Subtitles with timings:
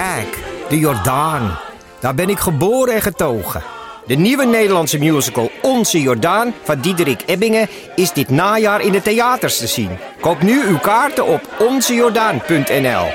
[0.00, 1.58] Kijk, de Jordaan.
[2.00, 3.62] Daar ben ik geboren en getogen.
[4.06, 9.58] De nieuwe Nederlandse musical Onze Jordaan van Diederik Ebbingen is dit najaar in de theaters
[9.58, 9.90] te zien.
[10.20, 13.06] Koop nu uw kaarten op onzejordaan.nl.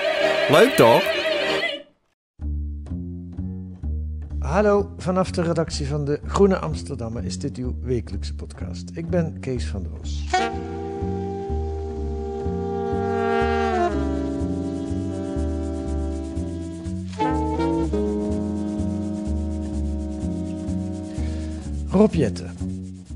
[0.49, 1.03] Leuk toch?
[4.39, 8.89] Hallo, vanaf de redactie van de Groene Amsterdammer is dit uw wekelijkse podcast.
[8.93, 10.23] Ik ben Kees van der Bos.
[21.95, 22.57] Rob Jetten.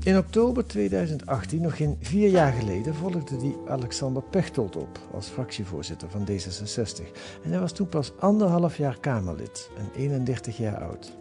[0.02, 6.10] In oktober 2018, nog geen vier jaar geleden, volgde die Alexander Pechtold op als fractievoorzitter
[6.10, 7.04] van D66.
[7.42, 11.16] En hij was toen pas anderhalf jaar Kamerlid en 31 jaar oud.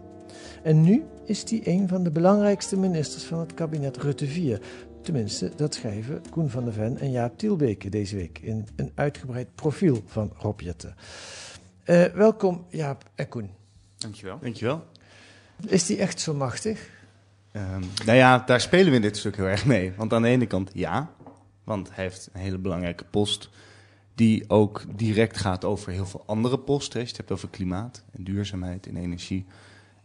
[0.64, 4.62] En nu is hij een van de belangrijkste ministers van het kabinet Rutte 4.
[5.02, 9.56] Tenminste, dat schrijven Koen van der Ven en Jaap Tielbeke deze week in een uitgebreid
[9.56, 10.96] profiel van Rob Jetten.
[11.84, 13.50] Eh, welkom Jaap en Koen.
[13.98, 14.38] Dankjewel.
[14.42, 14.84] Dankjewel.
[15.66, 16.98] Is die echt zo machtig?
[17.52, 19.94] Ehm nou ja, daar spelen we in dit stuk heel erg mee.
[19.97, 21.11] Want aan de ene kant ja,
[21.64, 23.50] want hij heeft een hele belangrijke post
[24.16, 27.00] die ook direct gaat over heel veel andere posten.
[27.00, 29.45] Je het hebt over klimaat en duurzaamheid en energie.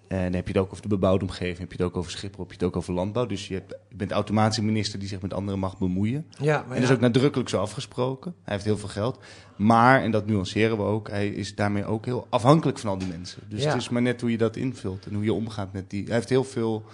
[0.09, 2.11] En dan heb je het ook over de bebouwde omgeving, heb je het ook over
[2.11, 3.27] Schiphol, heb je het ook over landbouw.
[3.27, 6.27] Dus je, hebt, je bent automatisch een minister die zich met anderen mag bemoeien.
[6.39, 8.35] Ja, En dat is ook nadrukkelijk zo afgesproken.
[8.43, 9.19] Hij heeft heel veel geld.
[9.57, 13.09] Maar, en dat nuanceren we ook, hij is daarmee ook heel afhankelijk van al die
[13.09, 13.43] mensen.
[13.49, 13.69] Dus Ja.
[13.71, 16.05] het is maar net hoe je dat invult en hoe je omgaat met die.
[16.05, 16.85] Hij heeft heel veel,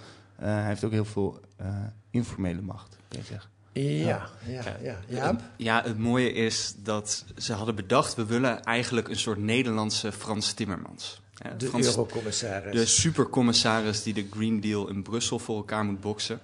[0.49, 1.67] hij heeft ook heel veel eh,
[2.09, 3.49] informele macht, kan je zeggen.
[3.73, 4.97] Ja, ja, ja.
[5.07, 5.41] Jaap?
[5.57, 8.15] Ja, het mooie is dat ze hadden bedacht...
[8.15, 11.21] we willen eigenlijk een soort Nederlandse Frans Timmermans.
[11.35, 12.73] Ja, De Frans- eurocommissaris.
[12.75, 16.39] de supercommissaris die de Green Deal in Brussel voor elkaar moet boksen.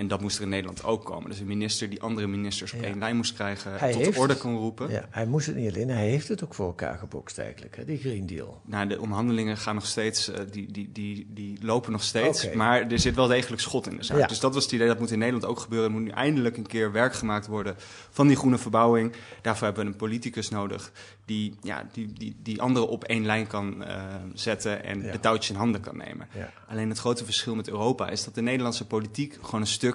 [0.00, 1.30] En dat moest er in Nederland ook komen.
[1.30, 2.86] Dus een minister die andere ministers op Ja.
[2.86, 3.72] één lijn moest krijgen...
[3.78, 4.90] Hij tot heeft orde kan roepen.
[4.90, 7.84] Ja, hij moest het niet alleen, hij heeft het ook voor elkaar gebokst eigenlijk, hè,
[7.84, 8.60] die Green Deal.
[8.64, 12.52] Nou, de onderhandelingen gaan nog steeds, eh, die, die, die, die lopen nog steeds.
[12.52, 14.18] Maar er zit wel degelijk schot in de zaak.
[14.18, 14.26] Ja.
[14.26, 15.88] Dus dat was het idee, dat moet in Nederland ook gebeuren.
[15.88, 17.74] Er moet nu eindelijk een keer werk gemaakt worden
[18.10, 19.12] van die groene verbouwing.
[19.42, 20.92] Daarvoor hebben we een politicus nodig
[21.24, 25.50] die, ja, die, die, die anderen op één lijn kan eh, zetten en de touwtjes
[25.50, 26.28] in handen kan nemen.
[26.68, 29.89] Alleen het grote verschil met Europa is dat de Nederlandse politiek gewoon een stuk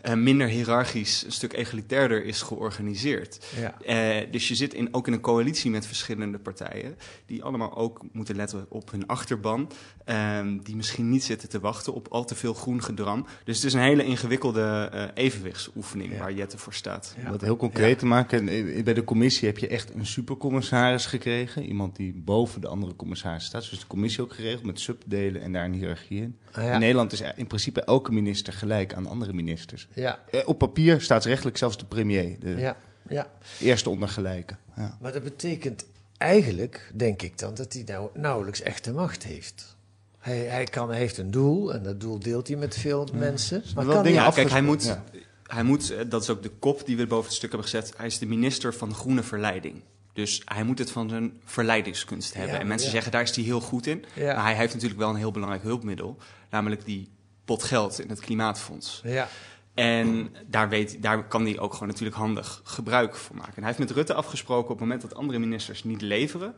[0.00, 3.46] eh, minder hiërarchisch, een stuk egalitairder is georganiseerd.
[3.60, 3.80] Ja.
[3.80, 6.96] Eh, dus je zit in, ook in een coalitie met verschillende partijen,
[7.26, 9.70] die allemaal ook moeten letten op hun achterban,
[10.04, 13.26] ehm, die misschien niet zitten te wachten op al te veel groen gedram.
[13.44, 16.18] Dus het is een hele ingewikkelde eh, evenwichtsoefening Ja.
[16.18, 17.14] waar Jette voor staat.
[17.16, 17.24] Ja.
[17.24, 18.44] Om dat heel concreet te maken,
[18.84, 21.64] bij de commissie heb je echt een supercommissaris gekregen.
[21.64, 23.70] Iemand die boven de andere commissaris staat.
[23.70, 26.36] Dus de commissie ook geregeld met subdelen en daar een hiërarchie in.
[26.52, 26.72] Ah, ja.
[26.72, 29.88] In Nederland is in principe elke minister gelijk aan andere ministers.
[29.94, 32.76] Ja, Eh, Op papier staatsrechtelijk zelfs de premier, de ja,
[33.08, 33.26] ja.
[33.60, 34.56] eerste ondergelijke.
[34.76, 34.96] Ja.
[35.00, 35.84] Maar dat betekent
[36.16, 39.76] eigenlijk, denk ik dan, dat hij nou nauwelijks echte macht heeft.
[40.18, 43.62] Hij, hij, kan, hij heeft een doel en dat doel deelt hij met veel mensen.
[43.74, 44.98] Maar wel kan dingen Ja, kijk, hij moet,
[45.46, 47.92] hij moet, eh, dat is ook de kop die we boven het stuk hebben gezet,
[47.96, 49.82] hij is de minister van groene verleiding.
[50.12, 52.54] Dus hij moet het van zijn verleidingskunst hebben.
[52.54, 52.92] Ja, en mensen ja.
[52.92, 54.04] zeggen, daar is hij heel goed in.
[54.14, 54.34] Ja.
[54.34, 56.16] Maar hij heeft natuurlijk wel een heel belangrijk hulpmiddel.
[56.50, 57.10] Namelijk die
[57.44, 59.00] pot geld in het klimaatfonds.
[59.04, 59.28] ja,
[59.74, 63.54] En daar, weet, daar kan hij ook gewoon natuurlijk handig gebruik van maken.
[63.54, 66.54] En hij heeft met Rutte afgesproken op het moment dat andere ministers niet leveren...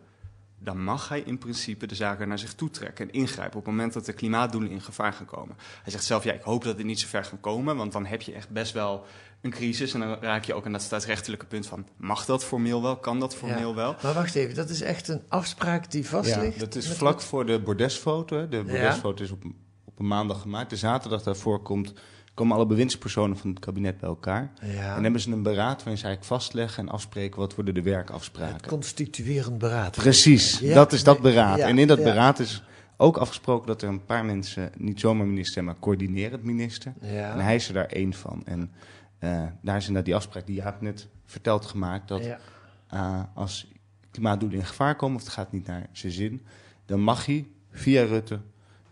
[0.59, 3.59] dan mag hij in principe de zaken naar zich toe trekken en ingrijpen...
[3.59, 5.57] op het moment dat de klimaatdoelen in gevaar gaan komen.
[5.83, 7.77] Hij zegt zelf, ja, ik hoop dat dit niet zo ver gaat komen...
[7.77, 9.07] want dan heb je echt best wel
[9.43, 9.95] een crisis...
[9.95, 11.87] en dan raak je ook aan dat staatsrechtelijke punt van...
[11.97, 13.75] mag dat formeel wel, kan dat formeel Ja.
[13.75, 13.97] wel?
[14.03, 16.59] Maar wacht even, dat is echt een afspraak die vast Ja, ligt?
[16.61, 18.37] dat is met- vlak voor de bordesfoto.
[18.37, 18.49] hè.
[18.49, 19.43] De bordesfoto is op,
[19.85, 20.71] op een maandag gemaakt.
[20.71, 21.93] De zaterdag daarvoor komt,
[22.35, 24.53] komen alle bewindspersonen van het kabinet bij elkaar.
[24.63, 27.81] Ja, En hebben ze een beraad waarin ze eigenlijk vastleggen en afspreken wat worden de
[27.81, 28.69] het werkafspraken.
[28.69, 29.97] constituerend beraad.
[29.97, 31.59] Precies, Ja, dat is dat beraad.
[31.59, 32.05] ja, en in dat ja.
[32.05, 32.63] beraad is
[32.97, 36.93] ook afgesproken dat er een paar mensen niet zomaar minister zijn, maar coördinerend minister.
[37.01, 37.33] Ja.
[37.33, 38.43] En hij is er daar één van.
[38.45, 38.71] En
[39.23, 42.39] eh, daar is inderdaad die afspraak die Jaap net verteld gemaakt, dat ja.
[42.89, 43.73] eh, als
[44.11, 46.47] klimaatdoelen in gevaar komen of het gaat niet naar zijn zin,
[46.87, 48.41] dan mag hij via Rutte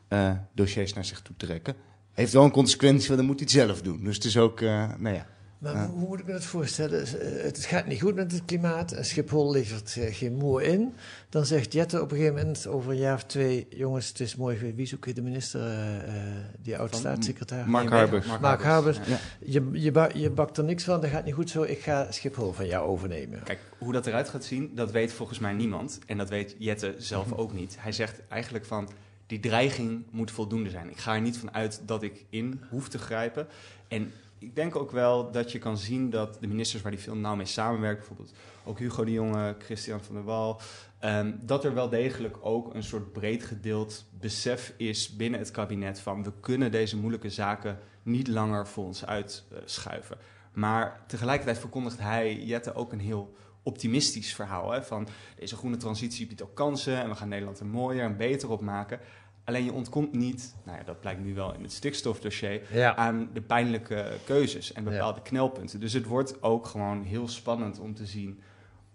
[0.08, 1.74] eh, dossiers naar zich toe trekken.
[2.12, 4.04] Heeft wel een consequentie, want dan moet hij het zelf doen.
[4.04, 5.26] Dus het is ook, nou ja,
[5.60, 5.86] Maar Ja.
[5.88, 7.06] hoe, moet ik me dat voorstellen?
[7.06, 10.94] Eh, Het gaat niet goed met het klimaat en Schiphol levert eh, geen moer in.
[11.28, 13.66] Dan zegt Jette op een gegeven moment over een jaar of twee...
[13.70, 14.76] jongens, het is mooi geweest.
[14.76, 16.22] Wie ook weer de minister, eh, eh,
[16.62, 17.66] die oud-staatssecretaris?
[17.66, 18.26] Mark Nee, Harbers.
[18.40, 18.98] Mark Harbers.
[19.06, 19.18] Ja.
[19.44, 21.62] Je, je, ba- je bakt er niks van, dat gaat niet goed zo.
[21.62, 23.42] Ik ga Schiphol van jou overnemen.
[23.42, 25.98] Kijk, hoe dat eruit gaat zien, dat weet volgens mij niemand.
[26.06, 27.76] En dat weet Jette zelf ook niet.
[27.78, 28.88] Hij zegt eigenlijk van,
[29.26, 30.90] die dreiging moet voldoende zijn.
[30.90, 33.46] Ik ga er niet van uit dat ik in hoef te grijpen.
[33.88, 37.14] En ik denk ook wel dat je kan zien dat de ministers waar die veel
[37.14, 37.98] nauw mee samenwerkt...
[37.98, 38.32] bijvoorbeeld
[38.64, 40.60] ook Hugo de Jonge, Christian van der Wal...
[40.98, 46.00] ehm, dat er wel degelijk ook een soort breed gedeeld besef is binnen het kabinet...
[46.00, 50.18] van we kunnen deze moeilijke zaken niet langer voor ons uitschuiven.
[50.52, 54.70] Maar tegelijkertijd verkondigt hij, Jette, ook een heel optimistisch verhaal.
[54.70, 54.82] Hè?
[54.82, 58.50] Van deze groene transitie biedt ook kansen en we gaan Nederland er mooier en beter
[58.50, 59.00] op maken.
[59.44, 62.96] Alleen je ontkomt niet, nou ja, dat blijkt nu wel in het stikstofdossier, Ja.
[62.96, 64.90] aan de pijnlijke keuzes en Ja.
[64.90, 65.80] bepaalde knelpunten.
[65.80, 68.40] Dus het wordt ook gewoon heel spannend om te zien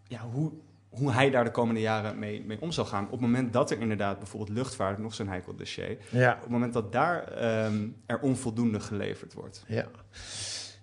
[0.08, 0.52] ja, hoe,
[0.90, 3.06] hoe hij daar de komende jaren mee, mee om zal gaan.
[3.06, 6.34] Op het moment dat er inderdaad bijvoorbeeld luchtvaart, nog zo'n heikel dossier, Ja.
[6.34, 9.64] op het moment dat daar ehm, er onvoldoende geleverd wordt.
[9.68, 9.86] Ja.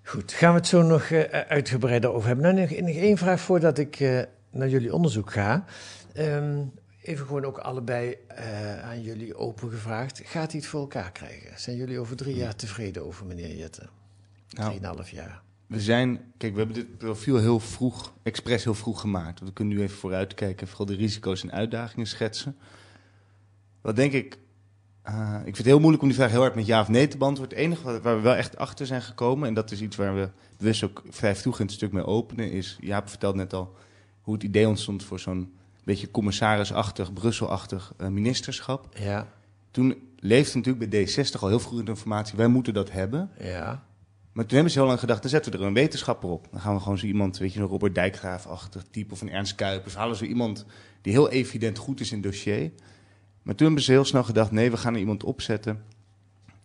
[0.05, 2.55] Goed, gaan we het zo nog eh, uitgebreider over hebben.
[2.55, 4.21] Nou, nog, nog één vraag voordat ik eh,
[4.51, 5.65] naar jullie onderzoek ga.
[6.13, 6.65] Ehm,
[7.03, 10.21] even gewoon ook allebei eh, aan jullie open gevraagd.
[10.25, 11.61] Gaat hij het voor elkaar krijgen?
[11.61, 13.89] Zijn jullie over drie jaar tevreden over meneer Jette?
[14.49, 15.43] Nou, Drieënhalf jaar.
[15.67, 19.41] we zijn, kijk, we hebben dit profiel heel vroeg, expres heel vroeg gemaakt.
[19.41, 22.57] We kunnen nu even vooruitkijken, vooral de risico's en uitdagingen schetsen.
[23.81, 24.39] Wat denk ik,
[25.03, 27.09] eh, ik vind het heel moeilijk om die vraag heel hard met ja of nee
[27.09, 27.57] te beantwoorden.
[27.59, 30.29] Het enige waar- we wel echt achter zijn gekomen, en dat is iets waar we
[30.59, 33.75] bewust ook vrij vroeg in het stuk mee openen, is, Jaap vertelde net al
[34.21, 35.53] hoe het idee ontstond voor zo'n
[35.85, 38.89] beetje commissarisachtig, Brusselachtig eh, ministerschap.
[38.99, 39.27] Ja,
[39.71, 43.31] Toen leefde natuurlijk bij D60 al heel vroeg de informatie, wij moeten dat hebben.
[43.39, 43.85] ja,
[44.33, 46.49] Maar toen hebben ze heel lang gedacht, dan zetten we er een wetenschapper op.
[46.51, 49.55] Dan gaan we gewoon zo iemand, weet je, een Robert Dijkgraaf-achtig type of een Ernst
[49.55, 49.95] Kuipers.
[49.95, 50.65] Halen zo iemand
[51.01, 52.71] die heel evident goed is in het dossier.
[53.43, 55.83] Maar toen hebben ze heel snel gedacht, nee, we gaan er iemand opzetten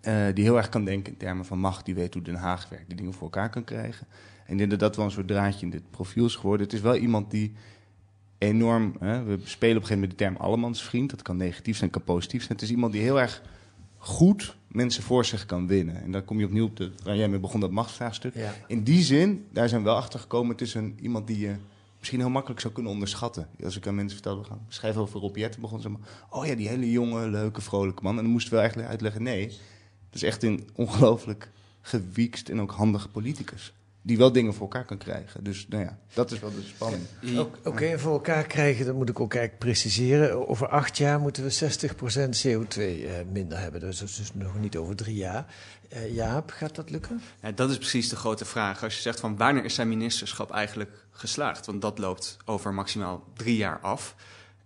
[0.01, 1.85] eh, die heel erg kan denken in termen van macht.
[1.85, 4.07] Die weet hoe Den Haag werkt, die dingen voor elkaar kan krijgen.
[4.45, 6.65] En ik denk dat dat wel een soort draadje in dit profiel is geworden.
[6.65, 7.53] Het is wel iemand die
[8.37, 11.09] enorm, hè, we spelen op een gegeven moment de term allemansvriend.
[11.09, 12.53] Dat kan negatief zijn, kan positief zijn.
[12.53, 13.41] Het is iemand die heel erg
[13.97, 16.01] goed mensen voor zich kan winnen.
[16.01, 18.33] En dan kom je opnieuw op de, waar jij mee begon, dat machtsvraagstuk.
[18.35, 18.53] ja.
[18.67, 21.55] In die zin, daar zijn we wel achter gekomen, het is een, iemand die je
[21.97, 23.49] misschien heel makkelijk zou kunnen onderschatten.
[23.63, 26.45] Als ik aan mensen vertelde, we gaan schrijven over Rob Jetten, begon ze maar, oh
[26.45, 28.17] ja, die hele jonge, leuke, vrolijke man.
[28.17, 29.57] En dan moesten we eigenlijk uitleggen, nee, dat
[30.11, 31.51] is echt een ongelooflijk
[31.81, 33.73] gewiekst en ook handige politicus.
[34.07, 35.43] Die wel dingen voor elkaar kan krijgen.
[35.43, 37.03] Dus nou ja, dat is wel de spanning.
[37.63, 40.47] Oké, en voor elkaar krijgen, dat moet ik ook eigenlijk preciseren.
[40.47, 43.79] Over acht jaar moeten we 60% CO2 eh, minder hebben.
[43.79, 45.45] Dus dat is dus nog niet over drie jaar.
[45.89, 47.21] Eh, Jaap, gaat dat lukken?
[47.41, 48.83] Ja, dat is precies de grote vraag.
[48.83, 51.65] Als je zegt van wanneer is zijn ministerschap eigenlijk geslaagd?
[51.65, 54.15] Want dat loopt over maximaal drie jaar af.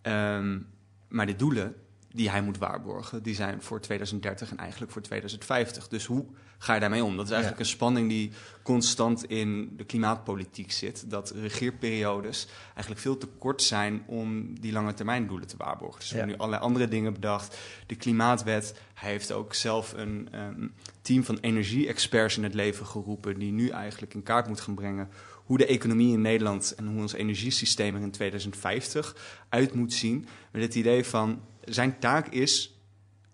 [0.02, 0.60] Ehm,
[1.08, 1.76] maar de doelen
[2.12, 5.88] die hij moet waarborgen, die zijn voor 2030 en eigenlijk voor 2050.
[5.88, 6.26] Dus hoe
[6.64, 7.16] ga je daarmee om?
[7.16, 8.32] Dat is eigenlijk een spanning die
[8.64, 11.10] constant in de klimaatpolitiek zit.
[11.10, 16.00] Dat regeerperiodes eigenlijk veel te kort zijn om die lange termijn doelen te waarborgen.
[16.00, 16.20] Dus we Ja.
[16.20, 17.58] hebben nu allerlei andere dingen bedacht.
[17.88, 20.68] De klimaatwet, hij heeft ook zelf een ehm,
[21.02, 23.40] team van energie-experts in het leven geroepen...
[23.40, 25.10] die nu eigenlijk in kaart moet gaan brengen
[25.46, 26.74] hoe de economie in Nederland...
[26.78, 29.16] en hoe ons energiesysteem er in 2050
[29.50, 30.28] uit moet zien.
[30.52, 32.80] Met het idee van, zijn taak is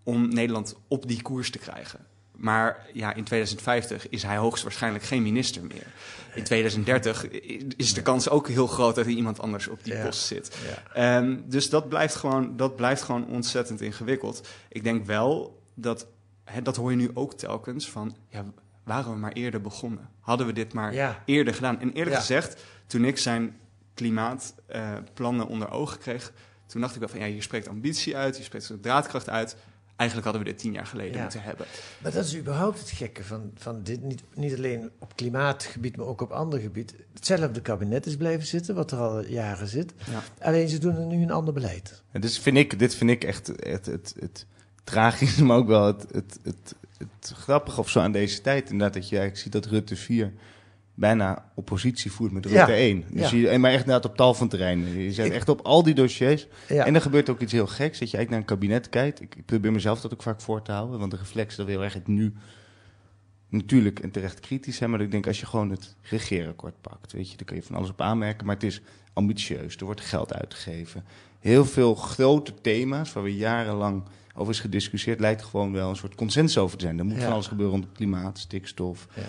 [0.04, 2.06] om Nederland op die koers te krijgen.
[2.38, 5.88] Maar ja, in 2050 is hij hoogstwaarschijnlijk geen minister meer.
[6.36, 7.28] In 2030
[7.78, 10.04] is de kans ook heel groot dat er iemand anders op die Ja.
[10.04, 10.58] post zit.
[10.94, 10.94] Ja.
[11.20, 14.48] Ehm, dus dat blijft, gewoon, dat blijft gewoon ontzettend ingewikkeld.
[14.70, 16.08] Ik denk wel dat,
[16.44, 18.46] hè, dat hoor je nu ook telkens, van ja,
[18.84, 20.10] waren we maar eerder begonnen?
[20.20, 21.24] Hadden we dit maar Ja.
[21.26, 21.80] eerder gedaan?
[21.80, 23.58] En eerlijk gezegd, toen ik zijn
[23.94, 26.32] klimaatplannen onder ogen kreeg,
[26.66, 29.56] toen dacht ik wel van ja, je spreekt ambitie uit, je spreekt draadkracht uit.
[29.98, 31.22] Eigenlijk hadden we dit tien jaar geleden Ja.
[31.22, 31.66] moeten hebben.
[32.02, 34.02] Maar dat is überhaupt het gekke van, van dit.
[34.04, 36.94] Niet, niet alleen op klimaatgebied, maar ook op ander gebied.
[37.14, 39.94] Hetzelfde kabinet is blijven zitten, wat er al jaren zit.
[40.12, 40.46] Ja.
[40.46, 42.04] Alleen ze doen er nu een ander beleid.
[42.12, 44.46] En dus vind ik, dit vind ik echt het, het, het,
[44.84, 48.70] tragische, maar ook wel het, het, het, het grappige of zo aan deze tijd.
[48.70, 50.34] Inderdaad, dat je eigenlijk ziet dat Rutte 4
[50.98, 53.04] bijna oppositie voert met Rutte Ja, 1.
[53.12, 53.52] Dus ja.
[53.52, 54.98] je, maar echt inderdaad op tal van terreinen.
[55.00, 56.48] Je Ik- echt op al die dossiers.
[56.68, 56.86] Ja.
[56.86, 58.00] En er gebeurt ook iets heel geks.
[58.00, 59.22] Dat je eigenlijk naar een kabinet kijkt.
[59.22, 61.00] Ik, ik probeer mezelf dat ook vaak voor te houden.
[61.00, 62.34] Want de reflex dat erg het nu
[63.50, 64.90] natuurlijk en terecht kritisch zijn.
[64.90, 67.12] Maar ik denk als je gewoon het regeerakkoord pakt.
[67.12, 68.46] Weet je, dan kun je van alles op aanmerken.
[68.46, 68.82] Maar het is
[69.14, 69.76] ambitieus.
[69.78, 71.04] Er wordt geld uitgegeven.
[71.40, 74.04] Heel veel grote thema's waar we jarenlang
[74.38, 77.00] over is gediscussieerd, lijkt gewoon wel een soort consensus over te zijn.
[77.00, 77.22] Er moet Ja.
[77.24, 79.08] van alles gebeuren rond klimaat, stikstof.
[79.14, 79.22] Ja.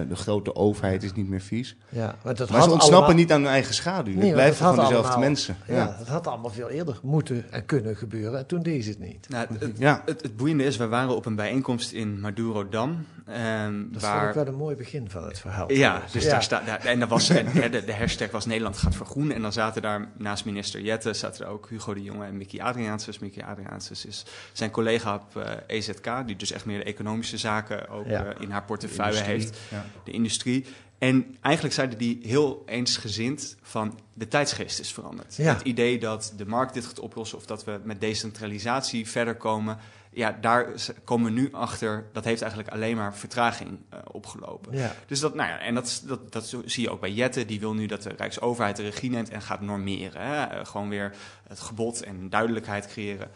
[0.00, 1.76] eh, de grote overheid is niet meer vies.
[1.88, 4.14] Ja, maar dat maar had ze ontsnappen allemaal- niet aan hun eigen schaduw.
[4.14, 5.56] Nee, het had gewoon dezelfde allemaal- mensen.
[5.66, 5.94] Ja, Ja.
[5.98, 8.38] dat had allemaal veel eerder moeten en kunnen gebeuren.
[8.38, 9.28] En toen deed ze het niet.
[9.28, 10.02] Nou, het, het, Ja.
[10.04, 13.06] het, het boeiende is, we waren op een bijeenkomst in Madurodam.
[13.26, 15.72] ehm Dat waar, vond ik wel een mooi begin van het verhaal.
[15.72, 16.30] Ja, dus Ja.
[16.30, 16.66] daar staat.
[16.66, 19.36] daar- En dat was, en, de, de hashtag was Nederland gaat vergroenen.
[19.36, 22.60] En dan zaten daar naast minister Jette zaten er ook Hugo de Jonge en Mickey
[22.62, 23.18] Adriaanses.
[23.18, 27.88] Mickey Adriaanses is zijn collega op eh, EZK, die dus echt meer de economische zaken
[27.88, 28.24] ook Ja.
[28.24, 29.58] eh, in haar portefeuille heeft.
[29.70, 29.84] ja.
[30.04, 30.66] De industrie.
[30.98, 35.36] En eigenlijk zeiden die heel eensgezind van de tijdsgeest is veranderd.
[35.36, 35.52] Ja.
[35.52, 39.78] Het idee dat de markt dit gaat oplossen of dat we met decentralisatie verder komen.
[40.14, 40.66] Ja, daar
[41.04, 42.04] komen we nu achter.
[42.12, 44.76] Dat heeft eigenlijk alleen maar vertraging eh, opgelopen.
[44.76, 44.94] Ja.
[45.06, 47.44] Dus dat, nou ja, en dat, dat, dat zie je ook bij Jette.
[47.44, 50.22] Die wil nu dat de Rijksoverheid de regie neemt en gaat normeren.
[50.22, 50.64] Hè?
[50.64, 51.14] Gewoon weer
[51.48, 53.30] het gebod en duidelijkheid creëren.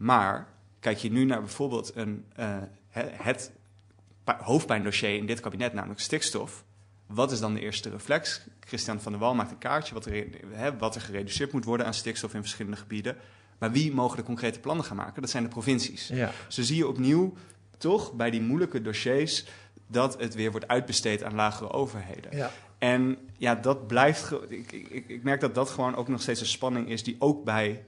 [0.00, 0.46] Maar
[0.78, 2.56] kijk je nu naar bijvoorbeeld een, eh,
[2.88, 3.52] he- het
[4.38, 6.64] hoofdpijndossier in dit kabinet, namelijk stikstof.
[7.06, 8.46] Wat is dan de eerste reflex?
[8.60, 10.26] Christian van der Wal maakt een kaartje wat er,
[10.78, 13.16] wat er gereduceerd moet worden aan stikstof in verschillende gebieden.
[13.58, 15.22] Maar wie mogen de concrete plannen gaan maken?
[15.22, 16.08] Dat zijn de provincies.
[16.08, 16.30] Ja.
[16.48, 17.34] Zo zie je opnieuw
[17.78, 19.44] toch bij die moeilijke dossiers
[19.86, 22.36] dat het weer wordt uitbesteed aan lagere overheden.
[22.36, 22.50] Ja.
[22.78, 24.32] En ja, dat blijft.
[24.48, 27.44] Ik, ik, ik merk dat dat gewoon ook nog steeds een spanning is die ook
[27.44, 27.84] bij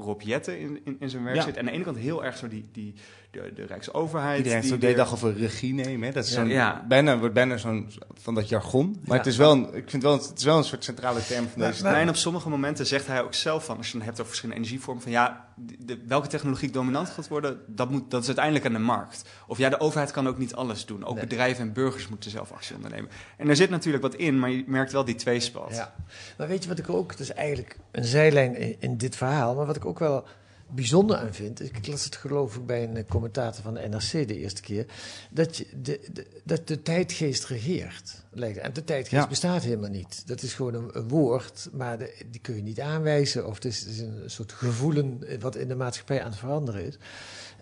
[0.00, 1.42] Rob Jetten in, in, in zijn werk Ja.
[1.42, 1.54] zit.
[1.54, 2.94] En aan de ene kant heel erg zo die, die,
[3.30, 4.36] de, de Rijksoverheid.
[4.36, 6.08] Iedereen heeft die de hele dag over regie nemen.
[6.08, 6.12] Hè?
[6.14, 6.36] Dat is Ja.
[6.36, 6.84] zo'n, Ja.
[6.88, 8.90] bijna, wordt bijna zo'n van dat jargon.
[8.90, 9.16] Maar Ja.
[9.16, 11.60] het is wel een, ik vind wel, het is wel een soort centrale term van
[11.62, 14.04] deze maar- Nou, en op sommige momenten zegt hij ook zelf van, als je het
[14.04, 15.46] hebt over verschillende energievormen, van ja,
[15.78, 19.24] de, welke technologie dominant gaat worden, dat, moet, dat is uiteindelijk aan de markt.
[19.46, 21.04] Of ja, de overheid kan ook niet alles doen.
[21.04, 21.26] Ook Nee.
[21.26, 23.10] bedrijven en burgers moeten zelf actie ondernemen.
[23.36, 25.74] En daar zit natuurlijk wat in, maar je merkt wel die tweespalt.
[25.74, 25.94] Ja.
[26.38, 29.54] Maar weet je wat ik ook, het is eigenlijk een zijlijn in, in dit verhaal,
[29.54, 30.24] maar wat ik ook wel
[30.70, 34.28] bijzonder aan vind, ik, las het geloof ik bij een eh, commentator van de NRC
[34.28, 34.86] de eerste keer,
[35.30, 38.24] dat, je de, de, dat de tijdgeest regeert.
[38.30, 38.58] lijkt.
[38.58, 39.28] En de tijdgeest Ja.
[39.28, 40.22] bestaat helemaal niet.
[40.26, 43.64] Dat is gewoon een, een woord, maar de- die kun je niet aanwijzen of het
[43.64, 46.96] is, het is een soort gevoelen eh, wat in de maatschappij aan het veranderen is.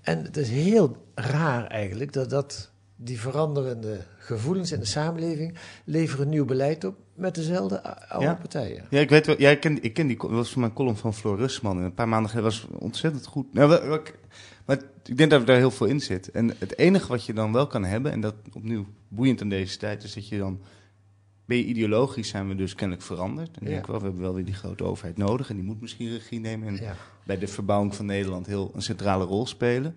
[0.03, 6.29] En het is heel raar eigenlijk dat, dat die veranderende gevoelens in de samenleving leveren
[6.29, 8.35] nieuw beleid op met dezelfde ou- oude Ja.
[8.35, 8.85] partijen.
[8.91, 9.41] Ja, ik weet wel.
[9.41, 10.17] Ja, ik ken, ik ken die.
[10.19, 11.79] Dat was van mijn column van Floor Rustman.
[11.79, 13.53] En een paar maanden geleden was ontzettend goed.
[13.53, 14.19] Nou, wel- wel- ik-
[14.65, 16.31] maar ik denk dat er heel veel in zit.
[16.31, 19.77] En het enige wat je dan wel kan hebben, en dat opnieuw boeiend aan deze
[19.79, 20.61] tijd, is dat je dan.
[21.45, 23.49] Ben je ideologisch, zijn we dus kennelijk veranderd.
[23.57, 23.67] En Ja.
[23.69, 25.51] denk ik wel, we hebben wel weer die grote overheid nodig.
[25.51, 26.69] En die moet misschien regie nemen.
[26.69, 26.95] En Ja.
[27.25, 29.97] bij de verbouwing van Nederland heel een centrale rol spelen.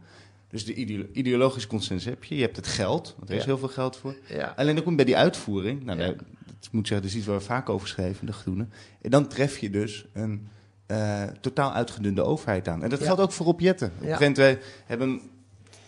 [0.49, 2.35] Dus de ideo- ideologische consensus heb je.
[2.35, 3.47] Je hebt het geld, want er is Ja.
[3.47, 4.15] heel veel geld voor.
[4.27, 4.53] Ja.
[4.57, 5.83] Alleen dan kom je bij die uitvoering.
[5.83, 6.05] Nou, Ja.
[6.07, 6.15] dat
[6.71, 8.71] moet ik zeggen, dat is iets waar we vaak over schrijven, de Groenen.
[9.01, 10.47] En dan tref je dus een
[10.85, 12.83] eh, totaal uitgedunde overheid aan.
[12.83, 13.87] En dat geldt ook voor Rob Jetten.
[13.95, 14.15] Op een Ja.
[14.15, 15.21] gegeven moment, wij hebben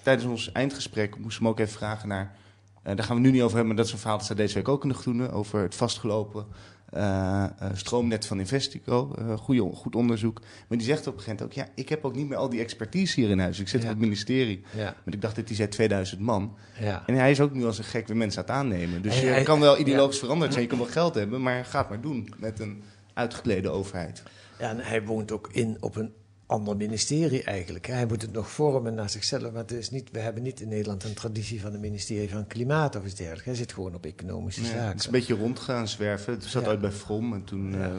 [0.03, 2.36] tijdens ons eindgesprek, moesten we ook even vragen naar...
[2.84, 4.38] eh, daar gaan we nu niet over hebben, maar dat is een verhaal dat staat
[4.38, 5.32] deze week ook in de Groenen...
[5.32, 6.46] over het vastgelopen
[6.91, 9.13] eh, eh, stroomnet van Investico.
[9.17, 10.39] Eh goeie, goed onderzoek.
[10.67, 11.65] Maar die zegt op een gegeven moment ook...
[11.65, 13.60] ja, ik heb ook niet meer al die expertise hier in huis.
[13.60, 13.88] Ik zit Ja.
[13.88, 14.63] op het ministerie.
[14.75, 14.83] Ja.
[14.83, 16.55] Maar ik dacht dat hij zei 2000 man.
[16.79, 17.03] Ja.
[17.05, 19.01] En hij is ook nu als een gek weer mensen aan het aannemen.
[19.01, 21.65] Dus Hij- je hij- kan wel ideologisch veranderd zijn, je kan wel geld hebben, maar
[21.65, 22.83] ga het maar doen met een
[23.13, 24.24] uitgeklede overheid.
[24.60, 26.13] Ja, en hij woont ook in op een
[26.51, 27.88] ander ministerie eigenlijk.
[27.88, 29.41] Hij moet het nog vormen naar zichzelf.
[29.51, 32.48] Maar het is niet, we hebben niet in Nederland een traditie van een ministerie van
[32.48, 33.46] Klimaat of iets dergelijks.
[33.46, 34.88] Hij zit gewoon op economische Ja, zaken.
[34.88, 36.34] het is een beetje rondgaan zwerven.
[36.34, 36.70] Het zat Ja.
[36.70, 37.72] uit bij From en toen...
[37.72, 37.91] Ja.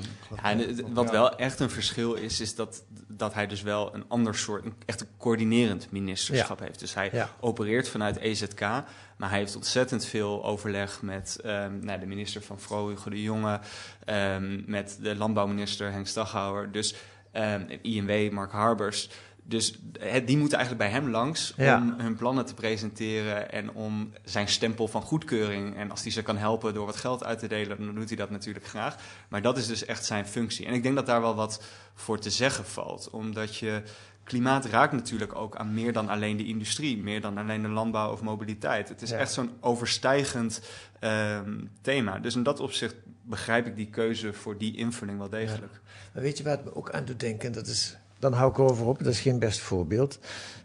[0.43, 3.95] eh, en het- wat wel echt een verschil is, is dat, dat hij dus wel
[3.95, 6.79] een ander soort, een, echt een coördinerend ministerschap heeft.
[6.81, 7.31] Dus hij Ja.
[7.41, 12.61] opereert vanuit EZK, maar hij heeft ontzettend veel overleg met ehm, nou, de minister van
[12.61, 13.61] Vrouw, Hugo de Jonge,
[14.05, 16.95] ehm, met de landbouwminister Henk Staghouwer, dus
[17.33, 19.11] ehm, INW, Mark Harbers.
[19.45, 21.77] Dus het, die moeten eigenlijk bij hem langs Ja.
[21.77, 25.77] om hun plannen te presenteren en om zijn stempel van goedkeuring.
[25.77, 28.17] En als hij ze kan helpen door wat geld uit te delen, dan doet hij
[28.17, 28.97] dat natuurlijk graag.
[29.29, 30.67] Maar dat is dus echt zijn functie.
[30.67, 31.63] En ik denk dat daar wel wat
[31.95, 33.11] voor te zeggen valt.
[33.11, 33.83] Omdat je
[34.25, 38.13] klimaat raakt natuurlijk ook aan meer dan alleen de industrie, meer dan alleen de landbouw
[38.13, 38.89] of mobiliteit.
[38.89, 39.17] Het is Ja.
[39.17, 40.63] echt zo'n overstijgend
[41.01, 42.19] ehm, thema.
[42.19, 45.81] Dus in dat opzicht begrijp ik die keuze voor die invulling wel degelijk.
[46.15, 47.53] Maar weet je waar het me ook aan doet denken?
[47.53, 50.19] Dat is, dan hou ik erover op, dat is geen best voorbeeld.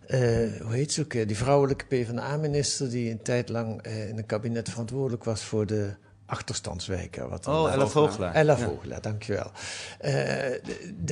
[0.08, 0.20] Eh,
[0.62, 1.12] hoe heet ze ook?
[1.12, 5.94] Die vrouwelijke PvdA-minister die een tijd lang eh, in het kabinet verantwoordelijk was voor de
[6.26, 7.30] achterstandswijken.
[7.30, 8.34] Wat Oh, Ella Vogelaar.
[8.34, 8.66] Ella Ja.
[8.66, 9.52] Vogelaar, dankjewel.
[10.00, 10.62] Eh,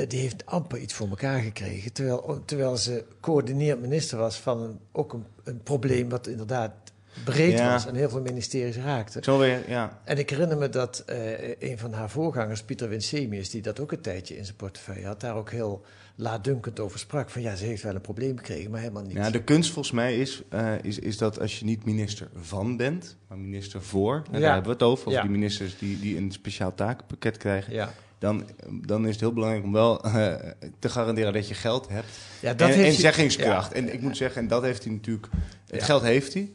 [0.08, 1.94] die heeft amper iets voor elkaar gekregen.
[1.94, 6.74] Terwijl, terwijl ze coördineerd minister was van een, ook een, een probleem wat inderdaad
[7.24, 7.72] breed Ja.
[7.72, 9.20] was en heel veel ministeries raakte.
[9.68, 10.00] Ja.
[10.04, 13.92] En ik herinner me dat eh, een van haar voorgangers, Pieter Winsemius, die dat ook
[13.92, 15.84] een tijdje in zijn portefeuille had, daar ook heel
[16.16, 17.30] laatdunkend over sprak.
[17.30, 19.14] Van ja, ze heeft wel een probleem gekregen, maar helemaal niet.
[19.14, 19.30] ja.
[19.30, 23.18] De kunst volgens mij is, eh, is, is dat als je niet minister van bent,
[23.28, 24.40] maar minister voor, en Ja.
[24.40, 25.22] daar hebben we het over, Ja.
[25.22, 27.94] die ministers die, die een speciaal takenpakket krijgen, ja.
[28.20, 28.44] dan,
[28.86, 30.34] dan is het heel belangrijk om wel eh,
[30.80, 32.08] te garanderen dat je geld hebt
[32.40, 33.70] Ja, dat en, heeft en hij- zeggingskracht.
[33.72, 33.76] Ja.
[33.78, 35.28] En ik moet zeggen, en dat heeft hij natuurlijk,
[35.68, 35.86] het Ja.
[35.86, 36.52] geld heeft hij.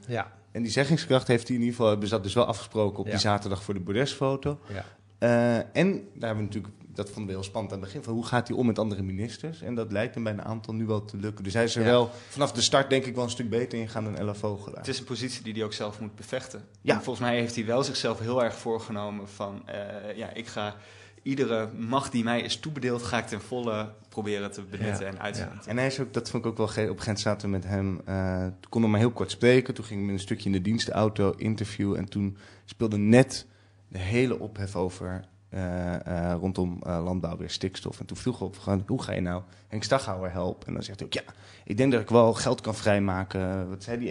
[0.53, 3.05] En die zeggingskracht heeft hij in ieder geval, hebben ze dat dus wel afgesproken op
[3.05, 3.11] Ja.
[3.11, 4.59] die zaterdag voor de bordesfoto.
[4.69, 4.85] ja.
[5.19, 8.15] Eh, en daar hebben we natuurlijk, dat vonden we heel spannend aan het begin, van
[8.15, 9.63] hoe gaat hij om met andere ministers?
[9.63, 11.45] En dat lijkt hem bij een aantal nu wel te lukken.
[11.45, 11.89] Dus hij is er Ja.
[11.89, 14.79] wel vanaf de start denk ik wel een stuk beter in gaan dan Ella Vogelaar.
[14.79, 16.65] Het is een positie die hij ook zelf moet bevechten.
[16.81, 16.95] Ja.
[16.95, 19.63] En volgens mij heeft hij wel zichzelf heel erg voorgenomen van...
[19.69, 20.75] eh, ja, ik ga
[21.23, 23.03] iedere macht die mij is toebedeeld...
[23.03, 25.13] ga ik ten volle proberen te benutten Ja.
[25.13, 25.53] en uit te Ja.
[25.67, 27.55] En hij is ook, dat vond ik ook wel op een gegeven moment zaten we
[27.57, 28.01] met hem.
[28.05, 29.75] eh toen konden we maar heel kort spreken.
[29.75, 31.95] Toen ging ik met een stukje in de dienstauto interview.
[31.95, 33.47] En toen speelde net
[33.89, 38.01] de hele ophef over eh, eh, rondom eh, landbouw weer stikstof.
[38.01, 40.67] En toen vroeg we op gewoon, hoe ga je nou Henk Staghouwer helpen?
[40.67, 41.23] En dan zegt hij ook, ja,
[41.65, 43.69] ik denk dat ik wel geld kan vrijmaken.
[43.69, 44.09] Wat zei die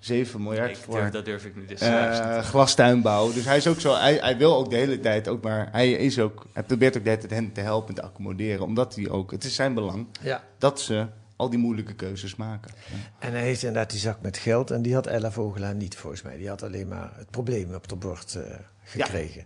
[0.00, 3.32] 1,7 miljard Ik voor durf, dat durf ik nu dus eh, glastuinbouw.
[3.32, 5.90] Dus hij is ook zo, hij, hij wil ook de hele tijd ook, maar hij
[5.90, 9.08] is ook, hij probeert ook de hele tijd hen te helpen, te accommoderen, omdat hij
[9.08, 10.44] ook, het is zijn belang ja.
[10.58, 12.70] dat ze al die moeilijke keuzes maken.
[13.18, 16.22] En hij heeft inderdaad die zak met geld en die had Ella Vogelaar niet volgens
[16.22, 16.36] mij.
[16.36, 18.42] Die had alleen maar het probleem op de bord eh,
[18.82, 19.44] gekregen.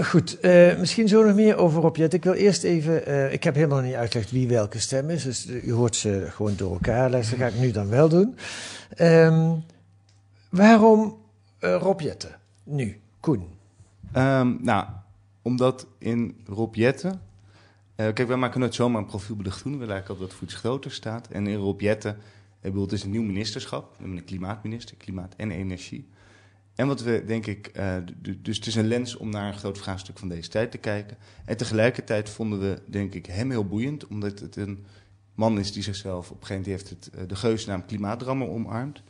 [0.00, 2.14] Goed, eh, misschien zo nog meer over Rob Jet.
[2.14, 5.46] Ik wil eerst even, eh, ik heb helemaal niet uitgelegd wie welke stem is, dus
[5.46, 7.10] eh, u hoort ze gewoon door elkaar.
[7.10, 8.36] Dat ga ik nu dan wel doen.
[8.96, 9.54] Ehm,
[10.48, 11.20] waarom
[11.58, 12.28] eh Rob Jette?
[12.64, 13.46] Nu, Koen.
[14.12, 14.86] Ehm, nou,
[15.42, 17.20] omdat in Rob Jetten,
[17.94, 19.78] eh, kijk, wij maken nooit zomaar een profielbelicht doen.
[19.78, 21.28] We lijken op dat voor iets groter staat.
[21.28, 22.12] En in Rob Jetten,
[22.60, 23.90] ik bedoel, het is een nieuw ministerschap.
[23.90, 26.08] We hebben een klimaatminister, klimaat en energie.
[26.74, 27.96] En wat we, denk ik, eh,
[28.38, 31.16] dus het is een lens om naar een groot vraagstuk van deze tijd te kijken.
[31.44, 34.84] En tegelijkertijd vonden we, denk ik, hem heel boeiend, omdat het een
[35.34, 39.02] man is die zichzelf op een gegeven moment heeft het, eh, de geusnaam klimaatrammer omarmd.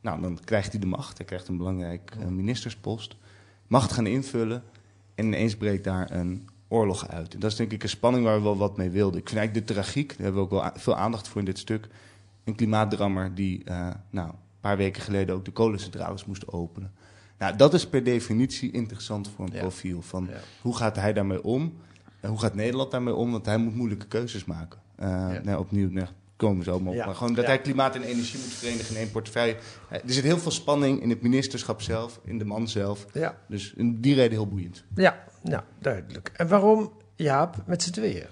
[0.00, 3.16] Nou, dan krijgt hij de macht, hij krijgt een belangrijk eh, ministerspost.
[3.66, 4.62] Macht gaan invullen
[5.14, 7.34] en ineens breekt daar een oorlog uit.
[7.34, 9.20] En dat is denk ik een spanning waar we wel wat mee wilden.
[9.20, 11.58] Ik vind eigenlijk de tragiek, daar hebben we ook wel veel aandacht voor in dit
[11.58, 11.88] stuk.
[12.44, 13.64] Een klimaatdrammer die
[14.10, 16.92] nou, paar weken geleden ook de kolencentrales moest openen.
[17.38, 19.60] Nou, dat is per definitie interessant voor een Ja.
[19.60, 20.02] profiel.
[20.02, 20.36] Van Ja.
[20.60, 21.74] hoe gaat hij daarmee om?
[22.20, 23.30] En hoe gaat Nederland daarmee om?
[23.30, 24.80] Want hij moet moeilijke keuzes maken.
[24.96, 25.40] Eh, Ja.
[25.44, 26.82] nou, opnieuw, nou, komen zo op.
[26.82, 29.56] Maar gewoon dat hij klimaat en energie moet verenigen in één portefeuille.
[29.88, 33.06] Eh, Er zit heel veel spanning in het ministerschap zelf, in de man zelf.
[33.12, 34.84] Ja, Dus in die reden heel boeiend.
[34.94, 36.32] ja nou, duidelijk.
[36.36, 38.26] En waarom Jaap met z'n tweeën?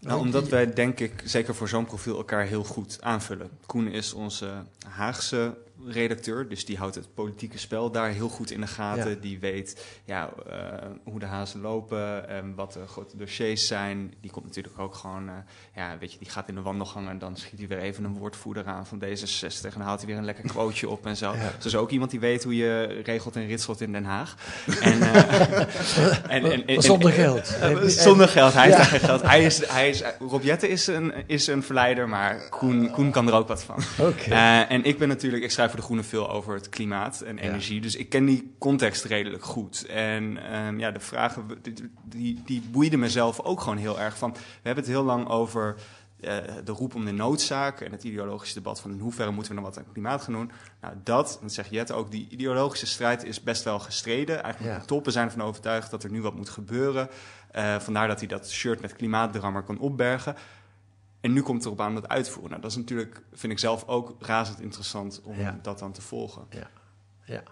[0.00, 3.50] Nou, omdat wij, denk ik, zeker voor zo'n profiel elkaar heel goed aanvullen.
[3.66, 4.50] Koen is onze
[4.86, 5.54] Haagse
[5.86, 9.10] redacteur, dus die houdt het politieke spel daar heel goed in de gaten.
[9.10, 9.16] Ja.
[9.20, 10.56] Die weet ja, eh,
[11.04, 14.14] hoe de hazen lopen, en wat de grote dossiers zijn.
[14.20, 15.34] Die komt natuurlijk ook gewoon, eh,
[15.74, 18.14] ja, weet je, die gaat in de wandelgang en dan schiet hij weer even een
[18.18, 21.32] woordvoerder aan van D66 en dan haalt hij weer een lekker quoteje op en zo.
[21.34, 21.52] Ja.
[21.58, 24.34] Dus ook iemand die weet hoe je regelt en ritselt in Den Haag.
[24.80, 25.24] En, eh,
[26.28, 27.56] en, en- en- Zonder geld.
[27.86, 28.52] Zonder geld.
[28.52, 28.76] Hij Ja.
[28.76, 29.22] heeft geen geld.
[29.22, 33.34] Hij is, hij is, Rob is een, is een verleider, maar Koen, Koen kan er
[33.34, 33.82] ook wat van.
[34.28, 37.36] Eh, en ik ben natuurlijk, ik schrijf voor De Groene veel over het klimaat en
[37.36, 37.42] Ja.
[37.42, 37.80] energie.
[37.80, 39.86] Dus ik ken die context redelijk goed.
[39.86, 44.32] En ehm, ja, de vragen, die, die, die boeiden mezelf ook gewoon heel erg van.
[44.32, 45.74] We hebben het heel lang over
[46.20, 49.60] eh, de roep om de noodzaak en het ideologische debat van in hoeverre moeten we
[49.60, 50.50] nou wat aan klimaat gaan doen.
[50.80, 54.42] Nou, dat, dat zegt Jette ook, die ideologische strijd is best wel gestreden.
[54.42, 54.80] Eigenlijk Ja.
[54.80, 57.08] de toppen zijn ervan overtuigd dat er nu wat moet gebeuren.
[57.50, 60.34] Eh, vandaar dat hij dat shirt met klimaatdrammer kan opbergen.
[61.20, 62.50] En nu komt het erop aan dat uitvoeren.
[62.50, 65.58] Nou, dat is natuurlijk, vind ik zelf ook razend interessant om Ja.
[65.62, 66.46] dat dan te volgen.
[66.50, 67.42] Ja,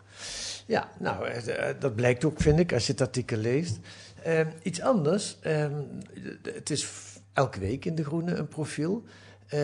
[0.67, 3.79] ja nou, eh, eh, dat blijkt ook, vind ik, als je het artikel leest.
[4.23, 5.83] Ehm, iets anders, ehm,
[6.43, 6.89] het is
[7.33, 9.05] elke week in De Groene een profiel.
[9.49, 9.59] eh,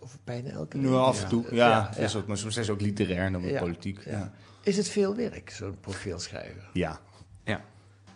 [0.00, 0.86] of bijna elke week.
[0.86, 1.68] Nu af en toe, ja.
[1.68, 2.18] Ja, dat is ja.
[2.18, 4.04] ook, maar soms ze ook literair dan weer Ja, politiek.
[4.04, 4.10] ja.
[4.10, 4.32] Ja.
[4.62, 6.62] Is het veel werk, zo'n profiel schrijven?
[6.72, 7.00] ja.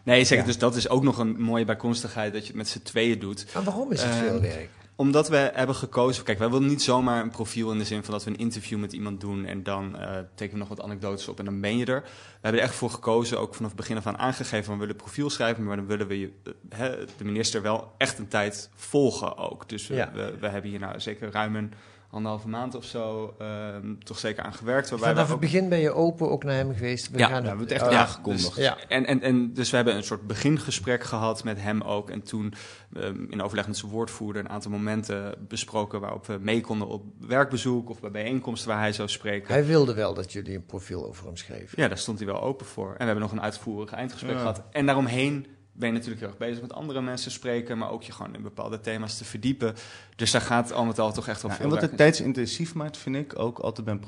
[0.04, 0.38] Nee, zeker.
[0.44, 0.44] Ja.
[0.50, 3.46] Dus dat is ook nog een mooie bijkomstigheid dat je het met z'n tweeën doet.
[3.54, 4.68] Maar waarom is het Ehm, veel werk?
[4.98, 6.24] Omdat we hebben gekozen.
[6.24, 8.78] Kijk, wij willen niet zomaar een profiel in de zin van dat we een interview
[8.78, 11.76] met iemand doen en dan eh, tekenen we nog wat anekdotes op en dan ben
[11.76, 12.00] je er.
[12.02, 12.08] We
[12.40, 15.30] hebben er echt voor gekozen, ook vanaf het begin af aan aangegeven, we willen profiel
[15.30, 16.30] schrijven, maar dan willen we je,
[16.68, 16.78] eh,
[17.16, 19.68] de minister wel echt een tijd volgen ook.
[19.68, 20.10] Dus Ja.
[20.14, 21.72] we, we hebben hier nou zeker ruim een
[22.10, 24.90] anderhalve maand of zo ehm, toch zeker aan gewerkt.
[24.90, 27.10] Waarbij we Vanaf het ook- begin ben je open ook naar hem geweest.
[27.10, 28.54] We Ja, gaan we hebben het echt Ja, aangekondigd.
[28.54, 28.76] Dus, Ja.
[28.88, 32.10] En, en, en, dus we hebben een soort begingesprek gehad met hem ook.
[32.10, 32.52] En toen
[32.96, 37.04] ehm, in overleg met zijn woordvoerder een aantal momenten besproken waarop we mee konden op
[37.20, 39.52] werkbezoek of bij bijeenkomsten waar hij zou spreken.
[39.54, 41.82] Hij wilde wel dat jullie een profiel over hem schreven.
[41.82, 42.88] Ja, daar stond hij wel open voor.
[42.90, 44.38] En we hebben nog een uitvoerig eindgesprek Ja.
[44.38, 44.62] gehad.
[44.70, 45.46] En daaromheen
[45.78, 48.42] ben je natuurlijk heel erg bezig met andere mensen spreken, maar ook je gewoon in
[48.42, 49.74] bepaalde thema's te verdiepen.
[50.16, 52.74] Dus daar gaat al met al toch echt wel Ja, veel en wat het tijdsintensief
[52.74, 54.00] maakt, vind ik ook altijd bij een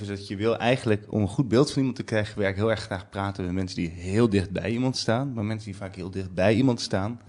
[0.00, 2.70] is dat je wil eigenlijk, om een goed beeld van iemand te krijgen, werk heel
[2.70, 5.32] erg graag praten met mensen die heel dicht bij iemand staan.
[5.32, 7.20] Maar mensen die vaak heel dicht bij iemand staan,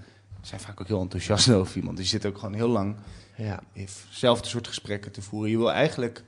[0.41, 1.97] zijn vaak ook heel enthousiast over iemand.
[1.97, 2.95] Dus je zit ook gewoon heel lang
[3.35, 3.59] Ja.
[3.73, 5.51] hetzelfde soort gesprekken te voeren.
[5.51, 6.23] Je wil eigenlijk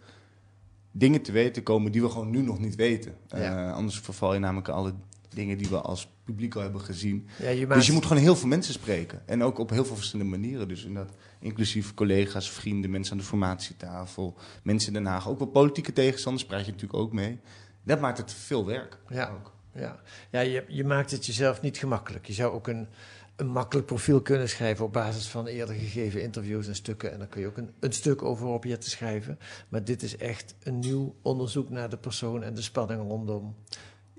[0.91, 3.15] dingen te weten komen die we gewoon nu nog niet weten.
[3.27, 3.37] Ja.
[3.37, 4.93] Eh, anders verval je namelijk alle
[5.33, 7.27] dingen die we als publiek al hebben gezien.
[7.39, 9.21] Ja, je Dus je moet gewoon heel veel mensen spreken.
[9.25, 10.67] En ook op heel veel verschillende manieren.
[10.67, 15.29] Dus inderdaad, inclusief collega's, vrienden, mensen aan de formatietafel, mensen in Den Haag.
[15.29, 17.39] Ook wel politieke tegenstanders praat je natuurlijk ook mee.
[17.83, 18.97] Dat maakt het veel werk.
[19.09, 19.29] Ja.
[19.29, 19.53] Ook.
[19.73, 19.99] Ja,
[20.31, 22.25] ja je, je maakt het jezelf niet gemakkelijk.
[22.25, 22.87] Je zou ook een,
[23.35, 27.11] een makkelijk profiel kunnen schrijven op basis van eerder gegeven interviews en stukken.
[27.11, 29.39] En dan kun je ook een, een stuk over objecten schrijven.
[29.69, 33.55] Maar dit is echt een nieuw onderzoek naar de persoon en de spanning rondom.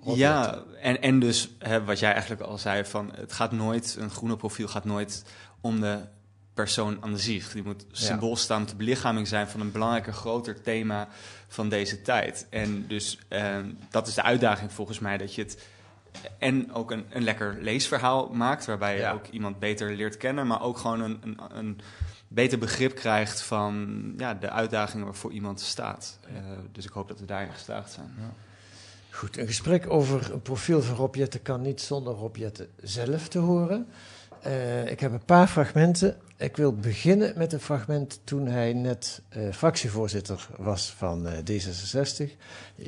[0.05, 4.11] Ja, en, en dus hè, wat jij eigenlijk al zei, van het gaat nooit, een
[4.11, 5.25] groene profiel gaat nooit
[5.61, 5.99] om de
[6.55, 7.53] persoon aan zich.
[7.53, 11.09] Die moet symbool staan, moet de belichaming zijn van een belangrijker, groter thema
[11.49, 12.47] van deze tijd.
[12.51, 15.59] En dus ehm, dat is de uitdaging volgens mij, dat je het
[16.39, 19.13] en ook een, een lekker leesverhaal maakt, waarbij je Ja.
[19.13, 21.81] ook iemand beter leert kennen, maar ook gewoon een, een, een
[22.29, 26.19] beter begrip krijgt van ja, de uitdagingen waarvoor iemand staat.
[26.23, 26.35] Eh,
[26.73, 28.15] dus ik hoop dat we daarin geslaagd zijn.
[29.15, 33.29] Goed, een gesprek over een profiel van Rob Jetten kan niet zonder Rob Jetten zelf
[33.29, 33.87] te horen.
[34.43, 36.17] Eh, ik heb een paar fragmenten.
[36.43, 42.31] Ik wil beginnen met een fragment toen hij net eh, fractievoorzitter was van eh, D66.
[42.77, 42.87] Eh,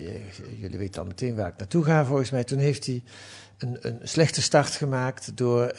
[0.60, 2.44] jullie weten al meteen waar ik naartoe ga volgens mij.
[2.44, 3.02] Toen heeft hij
[3.58, 5.74] een, een slechte start gemaakt door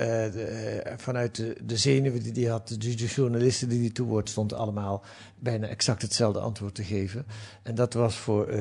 [0.98, 5.04] vanuit de, de zenuwen die hij had, de, journalisten die hij toe woord stond, allemaal
[5.40, 7.26] bijna exact hetzelfde antwoord te geven.
[7.64, 8.54] En dat was voor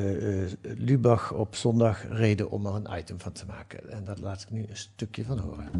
[0.62, 3.90] Lubach op zondag reden om er een item van te maken.
[3.90, 5.70] En daar laat ik nu een stukje van horen.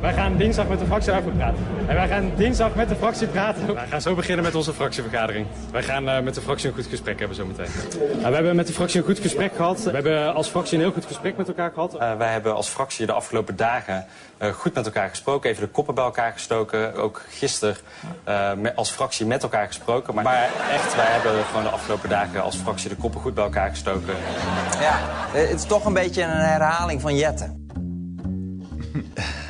[0.00, 1.66] Wij gaan dinsdag met de fractie over praten.
[1.86, 3.74] En wij gaan dinsdag met de fractie praten.
[3.74, 5.46] Wij gaan zo beginnen met onze fractievergadering.
[5.70, 7.66] Wij gaan eh, met de fractie een goed gesprek hebben zometeen.
[7.66, 9.82] Uh, we hebben met de fractie een goed gesprek gehad.
[9.82, 11.94] We hebben als fractie een heel goed gesprek met elkaar gehad.
[11.94, 14.06] Uh, wij hebben als fractie de afgelopen dagen
[14.42, 15.50] uh, goed met elkaar gesproken.
[15.50, 16.94] Even de koppen bij elkaar gestoken.
[16.94, 17.76] Ook gisteren
[18.28, 20.14] uh, met, als fractie met elkaar gesproken.
[20.14, 23.44] Maar, maar, echt, wij hebben gewoon de afgelopen dagen als fractie de koppen goed bij
[23.44, 24.14] elkaar gestoken.
[24.80, 24.98] Ja,
[25.32, 27.56] het is toch een beetje een herhaling van Jette.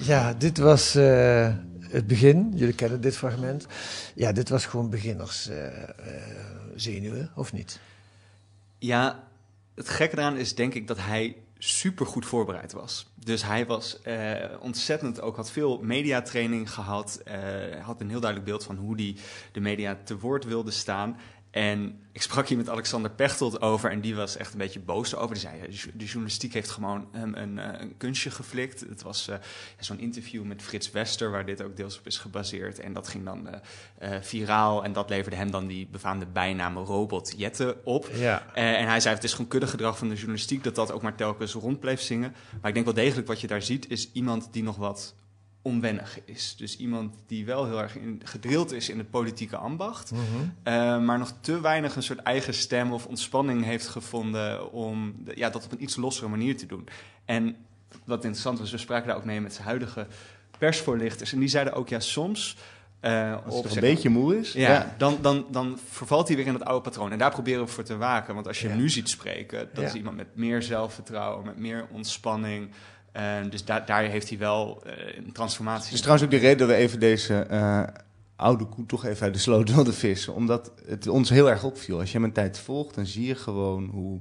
[0.00, 2.52] Ja, dit was uh, het begin.
[2.54, 3.66] Jullie kennen dit fragment.
[4.14, 5.72] Ja, dit was gewoon beginners uh, uh,
[6.74, 7.80] zenuwen, of niet?
[8.78, 9.28] Ja,
[9.74, 13.12] het gekke eraan is denk ik dat hij super goed voorbereid was.
[13.14, 13.98] Dus hij was
[14.60, 17.20] ontzettend ook, had veel mediatraining gehad.
[17.28, 19.16] Uh, had een heel duidelijk beeld van hoe hij
[19.52, 21.16] de media te woord wilde staan.
[21.50, 25.14] En ik sprak hier met Alexander Pechtold over en die was echt een beetje boos
[25.14, 25.34] over.
[25.34, 25.60] Die zei,
[25.94, 28.80] de journalistiek heeft gewoon hem een, een, een, kunstje geflikt.
[28.80, 29.36] Het was uh,
[29.78, 32.78] zo'n interview met Frits Wester, waar dit ook deels op is gebaseerd.
[32.78, 36.76] En dat ging dan uh, uh, viraal en dat leverde hem dan die befaamde bijnaam
[36.76, 38.08] Robot Jette op.
[38.14, 38.54] Ja.
[38.54, 41.52] en hij zei, het is gewoon kuddegedrag van de journalistiek dat dat ook maar telkens
[41.52, 42.34] rond bleef zingen.
[42.60, 45.14] Maar ik denk wel degelijk wat je daar ziet, is iemand die nog wat
[45.62, 46.54] onwennig is.
[46.56, 50.20] Dus iemand die wel heel erg in, gedrild is in het politieke ambacht, Mhm.
[50.20, 50.52] mm-hmm.
[50.64, 55.32] uh, maar nog te weinig een soort eigen stem of ontspanning heeft gevonden om de,
[55.34, 56.88] ja, dat op een iets lossere manier te doen.
[57.24, 57.56] En
[58.04, 60.06] wat interessant was, we spraken daar ook mee met zijn huidige
[60.58, 61.32] persvoorlichters.
[61.32, 62.56] En die zeiden ook, ja, soms...
[63.04, 64.52] Uh, Als het een beetje moe is.
[64.52, 67.12] Ja, ja, Dan, dan, dan vervalt hij weer in het oude patroon.
[67.12, 68.34] En daar proberen we voor te waken.
[68.34, 68.72] Want als je Ja.
[68.72, 69.88] hem nu ziet spreken, dat Ja.
[69.88, 72.70] is iemand met meer zelfvertrouwen, met meer ontspanning.
[73.16, 75.84] Uh, dus daar, daar heeft hij wel uh, een transformatie.
[75.84, 77.82] Het is trouwens ook de reden dat we even deze uh,
[78.36, 80.34] oude koe toch even uit de sloot wilden vissen.
[80.34, 81.98] Omdat het ons heel erg opviel.
[81.98, 84.20] Als je hem een tijd volgt, dan zie je gewoon hoe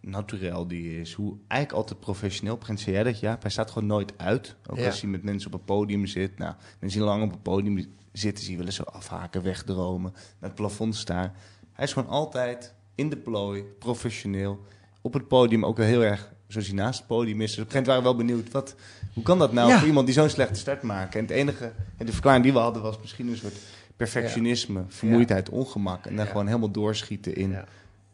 [0.00, 1.12] naturel die is.
[1.12, 2.56] Hoe eigenlijk altijd professioneel.
[2.56, 3.36] Prins jij dat, ja.
[3.40, 4.56] Hij staat gewoon nooit uit.
[4.66, 4.86] Ook Ja.
[4.86, 6.38] als hij met mensen op een podium zit.
[6.38, 10.12] Nou, mensen die lang op een podium zitten, zie je wel eens zo afhaken, wegdromen.
[10.12, 11.32] Naar het plafond staan.
[11.72, 14.60] Hij is gewoon altijd in de plooi, professioneel.
[15.00, 17.50] Op het podium ook wel heel erg zoals hij naast het podium is.
[17.54, 18.74] Dus op een gegeven moment waren we wel benieuwd, wat,
[19.14, 19.78] hoe kan dat nou Ja.
[19.78, 21.14] voor iemand die zo'n slechte start maakt?
[21.14, 23.56] En het enige, en de verklaring die we hadden was misschien een soort
[23.96, 26.06] perfectionisme, vermoeidheid, ongemak.
[26.06, 26.30] En dan Ja.
[26.30, 27.64] gewoon helemaal doorschieten in, Ja.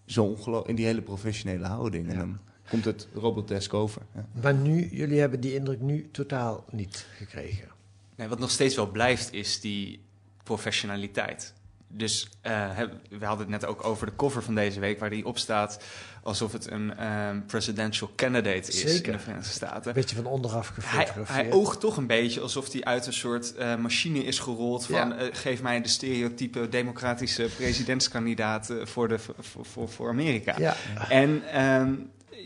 [0.07, 2.09] zo in die hele professionele houding.
[2.09, 4.03] En dan komt het robotesk over.
[4.15, 4.27] Ja.
[4.43, 7.69] Maar nu, jullie hebben die indruk nu totaal niet gekregen.
[8.17, 10.01] Nee, wat nog steeds wel blijft, is die
[10.43, 11.53] professionaliteit.
[11.91, 12.79] dus eh,
[13.19, 15.85] we hadden het net ook over de cover van deze week, waar die op staat
[16.29, 19.07] alsof het een ehm, presidential candidate is Zeker.
[19.07, 19.89] in de Verenigde Staten.
[19.89, 21.29] Een beetje van onderaf Hij, gefotografeerd.
[21.29, 24.95] hij oogt toch een beetje alsof hij uit een soort eh, machine is gerold van
[25.09, 25.17] Ja.
[25.17, 30.55] eh, geef mij de stereotype democratische presidentskandidaat eh, voor, de, voor, voor, voor Amerika.
[30.59, 30.77] Ja.
[31.09, 31.95] En ehm,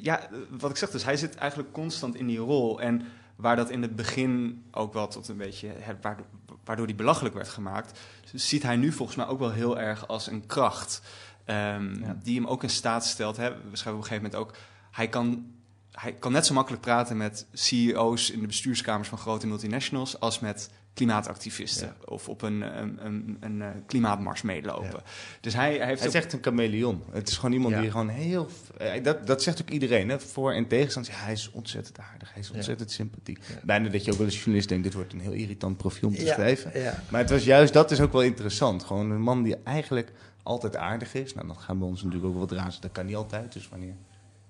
[0.03, 2.81] ja, wat ik zeg, dus hij zit eigenlijk constant in die rol.
[2.81, 3.03] En
[3.37, 5.69] waar dat in het begin ook wel tot een beetje,
[6.01, 6.27] waardoor,
[6.65, 7.99] waardoor die belachelijk werd gemaakt,
[8.35, 11.03] ziet hij nu volgens mij ook wel heel erg als een kracht.
[11.45, 12.17] Ehm, Ja.
[12.23, 13.37] Die hem ook in staat stelt.
[13.37, 13.49] Hè.
[13.51, 14.57] We schrijven op een gegeven moment ook,
[14.91, 15.47] hij kan,
[15.91, 20.41] hij kan net zo makkelijk praten met CEO's in de bestuurskamers van grote multinationals als
[20.41, 21.95] met klimaatactivisten Ja.
[22.05, 24.91] of op een, een, een, een, eh, klimaatmars meelopen.
[24.91, 25.03] Ja.
[25.41, 27.03] Dus hij, hij heeft Hij is ook- echt een chameleon.
[27.11, 27.81] Het is gewoon iemand Ja.
[27.81, 28.49] die gewoon heel...
[28.79, 30.21] eh, Dat, dat zegt ook iedereen, hè?
[30.21, 31.13] voor- en tegenstander.
[31.13, 32.55] Ja, hij is ontzettend aardig, hij is Ja.
[32.55, 33.39] ontzettend sympathiek.
[33.49, 33.55] Ja.
[33.65, 34.85] Bijna dat je ook wel als journalist denkt...
[34.85, 36.81] dit wordt een heel irritant profiel om te Ja, schrijven.
[36.81, 37.03] ja.
[37.11, 38.85] Maar het was juist, dat is ook wel interessant.
[38.85, 41.35] Gewoon een man die eigenlijk altijd aardig is.
[41.35, 42.81] Nou, dan gaan we ons natuurlijk ook wel wat razen.
[42.81, 43.95] Dat kan niet altijd, dus wanneer...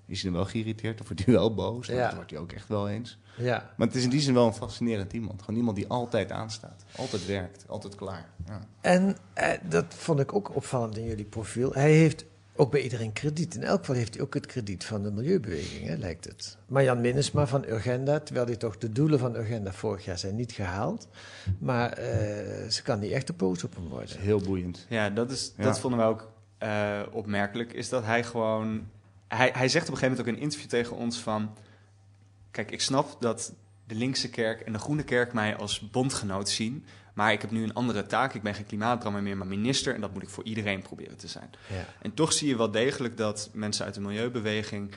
[0.07, 1.87] Is hij dan wel geïrriteerd of wordt hij wel boos?
[1.87, 2.05] Ja.
[2.05, 3.19] Dat wordt hij ook echt wel eens.
[3.37, 3.73] ja.
[3.77, 5.43] Maar het is in die zin wel een fascinerend iemand.
[5.43, 6.85] Gewoon iemand die altijd aanstaat.
[6.97, 7.65] Altijd werkt.
[7.69, 8.29] Altijd klaar.
[8.47, 8.61] Ja.
[8.81, 11.73] En eh, dat vond ik ook opvallend in jullie profiel.
[11.73, 12.25] Hij heeft
[12.57, 13.55] ook bij iedereen krediet.
[13.55, 16.57] In elk geval heeft hij ook het krediet van de milieubeweging, hè, lijkt het.
[16.67, 20.53] Marjan Minnesma van Urgenda, terwijl hij toch de doelen van Urgenda vorig jaar zijn niet
[20.53, 21.09] gehaald.
[21.59, 24.27] Maar eh, ze kan niet echt de boos op hem Dat is worden.
[24.27, 24.87] heel boeiend.
[24.89, 25.63] Ja, dat, is, Ja.
[25.65, 27.73] dat vonden we ook eh, opmerkelijk.
[27.73, 28.89] Is dat hij gewoon.
[29.29, 31.55] Hij, hij zegt op een gegeven moment ook in een interview tegen ons van.
[32.51, 33.53] Kijk, ik snap dat
[33.87, 36.85] de linkse kerk en de groene kerk mij als bondgenoot zien.
[37.13, 38.35] Maar ik heb nu een andere taak.
[38.35, 39.95] Ik ben geen klimaatdrammer meer, maar minister.
[39.95, 41.51] En dat moet ik voor iedereen proberen te zijn.
[41.67, 41.85] Ja.
[42.03, 44.95] En toch zie je wel degelijk dat mensen uit de milieubeweging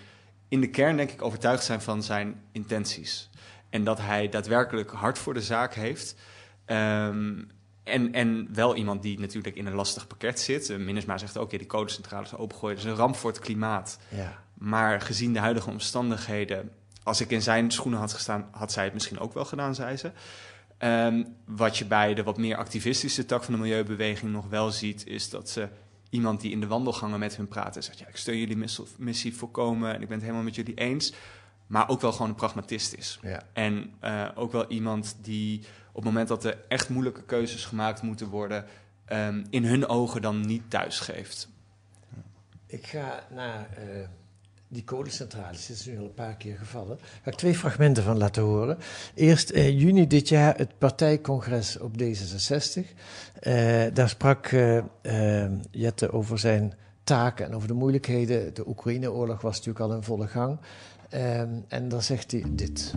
[0.47, 3.29] in de kern, denk ik, overtuigd zijn van zijn intenties.
[3.69, 6.15] En dat hij daadwerkelijk hard voor de zaak heeft.
[6.65, 7.41] Ehm,
[7.83, 10.69] en, en wel iemand die natuurlijk in een lastig pakket zit.
[10.69, 12.75] Uh, Minnesma zegt ook, ja, die codecentrales opengooien.
[12.75, 13.99] Dat is een ramp voor het klimaat.
[14.09, 14.43] Ja.
[14.53, 16.71] Maar gezien de huidige omstandigheden,
[17.03, 19.97] als ik in zijn schoenen had gestaan, had zij het misschien ook wel gedaan, zei
[19.97, 20.11] ze.
[20.85, 25.07] Ehm, wat je bij de wat meer activistische tak van de milieubeweging nog wel ziet,
[25.07, 25.69] is dat ze
[26.09, 28.81] iemand die in de wandelgangen met hun praat en zegt: Ja, ik steun jullie miss-
[28.97, 31.13] missie volkomen en ik ben het helemaal met jullie eens.
[31.67, 33.19] Maar ook wel gewoon een pragmatist is.
[33.21, 33.43] Ja.
[33.53, 38.01] En eh, ook wel iemand die op het moment dat er echt moeilijke keuzes gemaakt
[38.01, 38.65] moeten worden,
[39.05, 41.49] ehm, in hun ogen dan niet thuisgeeft.
[42.65, 44.07] Ik ga naar eh,
[44.75, 46.97] die kolencentrales, is nu al een paar keer gevallen.
[46.97, 48.77] Daar ga ik twee fragmenten van laten horen.
[49.13, 52.81] Eerst in juni dit jaar het partijcongres op D66.
[53.39, 58.53] Eh, daar sprak eh, eh, Jette over zijn taken en over de moeilijkheden.
[58.53, 60.59] De Oekraïne-oorlog was natuurlijk al in volle gang.
[61.67, 62.93] En dan zegt hij dit.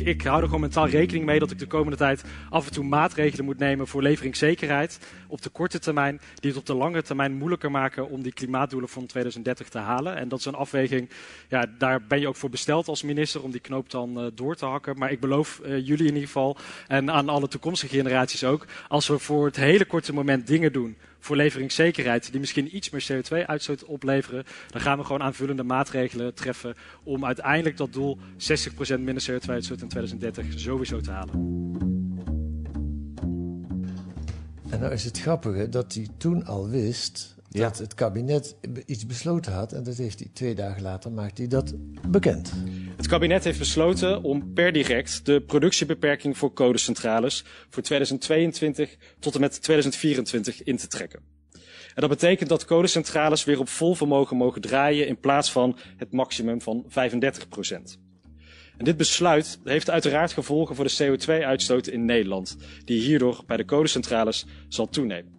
[0.00, 2.84] Ik, hou er gewoon mentaal rekening mee dat ik de komende tijd af en toe
[2.84, 7.34] maatregelen moet nemen voor leveringszekerheid op de korte termijn, die het op de lange termijn
[7.34, 10.16] moeilijker maken om die klimaatdoelen van 2030 te halen.
[10.16, 11.10] En dat is een afweging,
[11.48, 14.54] ja, daar ben je ook voor besteld als minister om die knoop dan eh, door
[14.54, 14.98] te hakken.
[14.98, 16.56] Maar ik beloof eh, jullie in ieder geval
[16.88, 20.96] en aan alle toekomstige generaties ook, als we voor het hele korte moment dingen doen
[21.24, 26.74] voor leveringszekerheid, die misschien iets meer CO2-uitstoot opleveren, dan gaan we gewoon aanvullende maatregelen treffen
[27.02, 28.18] om uiteindelijk dat doel 60%
[28.98, 31.32] minder CO2-uitstoot in 2030 sowieso te halen.
[34.70, 37.36] En nou is het grappige dat hij toen al wist.
[37.60, 39.72] Dat het kabinet iets besloten had.
[39.72, 41.74] En dat heeft hij twee dagen later maakt hij dat
[42.08, 42.52] bekend.
[42.96, 49.40] Het kabinet heeft besloten om per direct de productiebeperking voor kolencentrales voor 2022 tot en
[49.40, 51.20] met 2024 in te trekken.
[51.94, 56.12] En dat betekent dat kolencentrales weer op vol vermogen mogen draaien in plaats van het
[56.12, 56.92] maximum van 35%
[58.76, 63.64] En dit besluit heeft uiteraard gevolgen voor de CO2-uitstoot in Nederland, die hierdoor bij de
[63.64, 65.33] kolencentrales zal toenemen.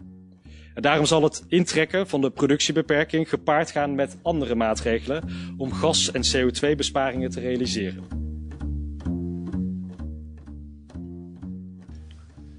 [0.76, 5.24] En daarom zal het intrekken van de productiebeperking gepaard gaan met andere maatregelen
[5.58, 8.04] om gas- en CO2-besparingen te realiseren.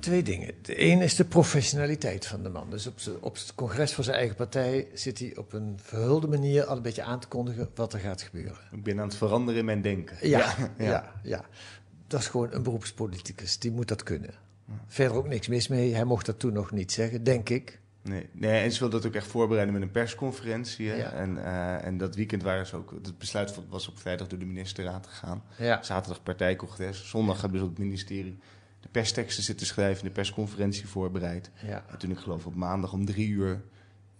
[0.00, 0.54] Twee dingen.
[0.62, 2.70] De een is de professionaliteit van de man.
[2.70, 2.86] Dus
[3.20, 6.82] op, het congres van zijn eigen partij zit hij op een verhulde manier al een
[6.82, 8.58] beetje aan te kondigen wat er gaat gebeuren.
[8.72, 10.28] Ik ben aan het veranderen in mijn denken.
[10.28, 11.44] Ja, ja, ja.
[12.06, 13.58] Dat is gewoon een beroepspoliticus.
[13.58, 14.34] Die moet dat kunnen.
[14.86, 15.94] Verder ook niks mis mee.
[15.94, 17.80] Hij mocht dat toen nog niet zeggen, denk ik.
[18.08, 20.88] Nee, nee, en ze wilde dat ook echt voorbereiden met een persconferentie.
[20.88, 20.94] hè.
[20.94, 21.10] Ja.
[21.12, 22.90] En, eh, en dat weekend waren ze ook.
[22.90, 25.42] Het besluit was op vrijdag door de ministerraad gegaan.
[25.58, 25.82] Ja.
[25.82, 27.08] Zaterdag partijcongres.
[27.08, 28.38] Zondag hebben ze op het ministerie
[28.80, 31.50] de persteksten zitten schrijven, de persconferentie voorbereid.
[31.66, 31.84] Ja.
[31.90, 33.62] En toen ik geloof op maandag om drie uur,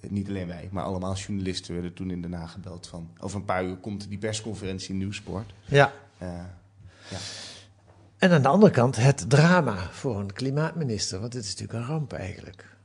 [0.01, 3.39] eh, niet alleen wij, maar allemaal journalisten werden toen in Den Haag gebeld van over
[3.39, 5.53] een paar uur komt die persconferentie in Nieuwsport.
[5.65, 5.93] ja.
[6.19, 6.29] Eh,
[7.09, 7.19] ja.
[8.19, 11.21] En aan de andere kant het drama voor een klimaatminister.
[11.21, 12.76] Want dit is natuurlijk een ramp eigenlijk.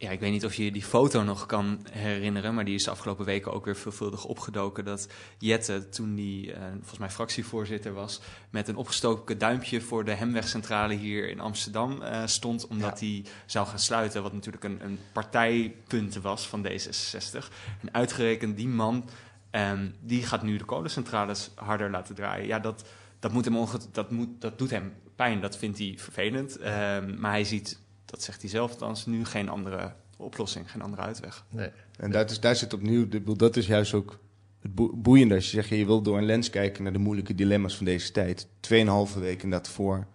[0.00, 2.90] Ja, ik weet niet of je die foto nog kan herinneren, maar die is de
[2.90, 4.84] afgelopen weken ook weer veelvuldig opgedoken.
[4.84, 5.08] Dat
[5.38, 10.94] Jette, toen die eh, volgens mij fractievoorzitter was, met een opgestoken duimpje voor de Hemwegcentrale
[10.94, 16.14] hier in Amsterdam eh, stond, omdat hij zou gaan sluiten, wat natuurlijk een, een partijpunt
[16.16, 17.48] was van D66.
[17.80, 19.08] En uitgerekend die man,
[19.50, 22.46] ehm, die gaat nu de kolencentrales harder laten draaien.
[22.46, 22.84] Ja, dat,
[23.18, 26.56] dat, moet hem onge- dat, moet, dat doet hem pijn, dat vindt hij vervelend.
[26.56, 31.02] Ehm, maar hij ziet, dat zegt hij zelf althans, nu geen andere oplossing, geen andere
[31.02, 31.44] uitweg.
[31.48, 31.70] Nee.
[31.98, 34.18] En daar, is, daar zit opnieuw, dat is juist ook
[34.60, 35.34] het boe- boeiende.
[35.34, 38.12] Als je zegt, je wilt door een lens kijken naar de moeilijke dilemma's van deze
[38.12, 38.46] tijd.
[38.60, 40.06] Tweeënhalve weken inderdaad voor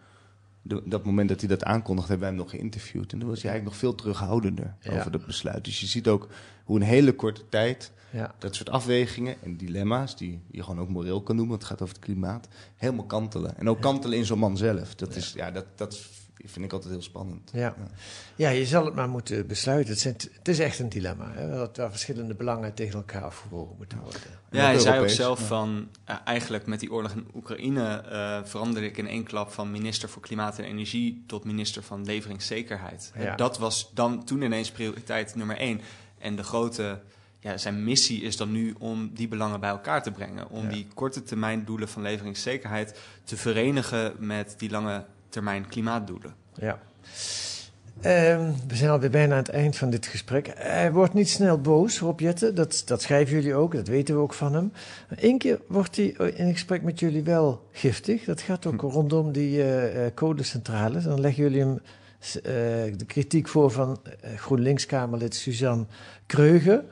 [0.61, 3.11] de, dat moment dat hij dat aankondigde, hebben wij hem nog geïnterviewd.
[3.13, 4.91] En toen was hij eigenlijk nog veel terughoudender Ja.
[4.99, 5.65] over dat besluit.
[5.65, 6.27] Dus je ziet ook
[6.63, 8.35] hoe in hele korte tijd Ja.
[8.39, 11.81] dat soort afwegingen en dilemma's, die je gewoon ook moreel kan noemen, want het gaat
[11.81, 13.57] over het klimaat, helemaal kantelen.
[13.57, 14.95] En ook kantelen in zo'n man zelf.
[14.95, 15.99] Dat, is, ja, dat, dat
[16.45, 17.49] vind ik altijd heel spannend.
[17.53, 17.75] Ja.
[18.35, 19.91] ja, je zal het maar moeten besluiten.
[19.93, 23.75] Het, zijn, het is echt een dilemma, hè, dat waar verschillende belangen tegen elkaar afgewogen
[23.77, 24.21] moeten worden.
[24.51, 25.45] Ja, hij zei ook zelf ja.
[25.45, 29.71] van, eh, eigenlijk met die oorlog in Oekraïne eh veranderde ik in één klap van
[29.71, 33.11] minister voor Klimaat en Energie tot minister van Leveringszekerheid.
[33.17, 33.35] Ja.
[33.35, 35.81] Dat was dan toen ineens prioriteit nummer één.
[36.19, 36.99] En de grote,
[37.39, 40.49] ja, zijn missie is dan nu om die belangen bij elkaar te brengen.
[40.49, 40.69] Om Ja.
[40.69, 46.33] die korte termijn doelen van leveringszekerheid te verenigen met die lange termijn klimaatdoelen.
[46.53, 46.79] Ja.
[48.01, 50.51] Ehm, we zijn alweer bijna aan het eind van dit gesprek.
[50.55, 52.55] Hij wordt niet snel boos, Rob Jetten.
[52.55, 54.71] Dat, dat schrijven jullie ook, dat weten we ook van hem.
[55.09, 58.23] Eén keer wordt hij in gesprek met jullie wel giftig.
[58.23, 59.63] Dat gaat ook rondom die
[60.13, 61.03] codecentrales.
[61.03, 61.79] Dan leggen jullie hem
[62.33, 62.43] eh,
[62.97, 63.99] de kritiek voor van
[64.35, 65.85] GroenLinks-Kamerlid Suzanne
[66.25, 66.85] Kreugen.